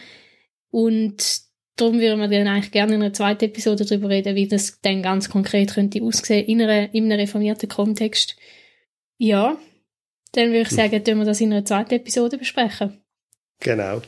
Und 0.70 1.42
darum 1.76 2.00
würden 2.00 2.20
wir 2.20 2.28
dann 2.28 2.48
eigentlich 2.48 2.72
gerne 2.72 2.94
in 2.94 3.02
einer 3.02 3.12
zweiten 3.12 3.44
Episode 3.44 3.84
darüber 3.84 4.08
reden, 4.08 4.34
wie 4.34 4.48
das 4.48 4.80
dann 4.82 5.02
ganz 5.02 5.28
konkret 5.28 5.74
könnte 5.74 6.02
aussehen 6.02 6.46
in, 6.46 6.62
einer, 6.62 6.94
in 6.94 7.04
einem 7.04 7.20
reformierten 7.20 7.68
Kontext. 7.68 8.36
Ja, 9.18 9.56
dann 10.32 10.48
würde 10.48 10.62
ich 10.62 10.70
hm. 10.70 10.76
sagen, 10.76 11.04
tun 11.04 11.18
wir 11.18 11.24
das 11.24 11.40
in 11.40 11.52
einer 11.52 11.64
zweiten 11.64 11.94
Episode 11.94 12.38
besprechen. 12.38 13.00
Genau. 13.60 14.02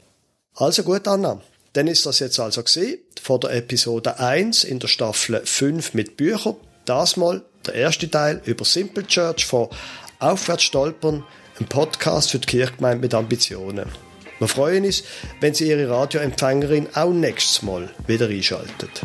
Also 0.55 0.83
gut, 0.83 1.07
Anna. 1.07 1.41
Dann 1.75 1.89
ist 1.89 2.07
das 2.07 2.21
jetzt 2.21 2.39
also 2.39 2.63
gesehen 2.63 3.01
von 3.21 3.41
der 3.41 3.51
Episode 3.51 4.21
1 4.21 4.63
in 4.65 4.79
der 4.79 4.87
Staffel 4.87 5.41
5 5.45 5.95
mit 5.95 6.17
Büchern. 6.17 6.57
Das 6.85 7.17
mal 7.17 7.45
der 7.67 7.75
erste 7.75 8.09
Teil 8.09 8.41
über 8.45 8.65
Simple 8.65 9.07
Church 9.07 9.45
von 9.45 9.69
Aufwärts 10.21 10.63
stolpern, 10.63 11.25
ein 11.61 11.67
Podcast 11.67 12.31
für 12.31 12.39
die 12.39 12.47
Kirchgemeinde 12.47 13.01
mit 13.01 13.15
Ambitionen. 13.15 13.87
Wir 14.39 14.49
freuen 14.49 14.85
uns, 14.85 15.05
wenn 15.41 15.55
Sie 15.55 15.69
Ihre 15.69 15.89
Radioempfängerin 15.89 16.89
auch 16.95 17.13
nächstes 17.13 17.63
Mal 17.63 17.91
wieder 18.07 18.29
einschaltet. 18.29 19.03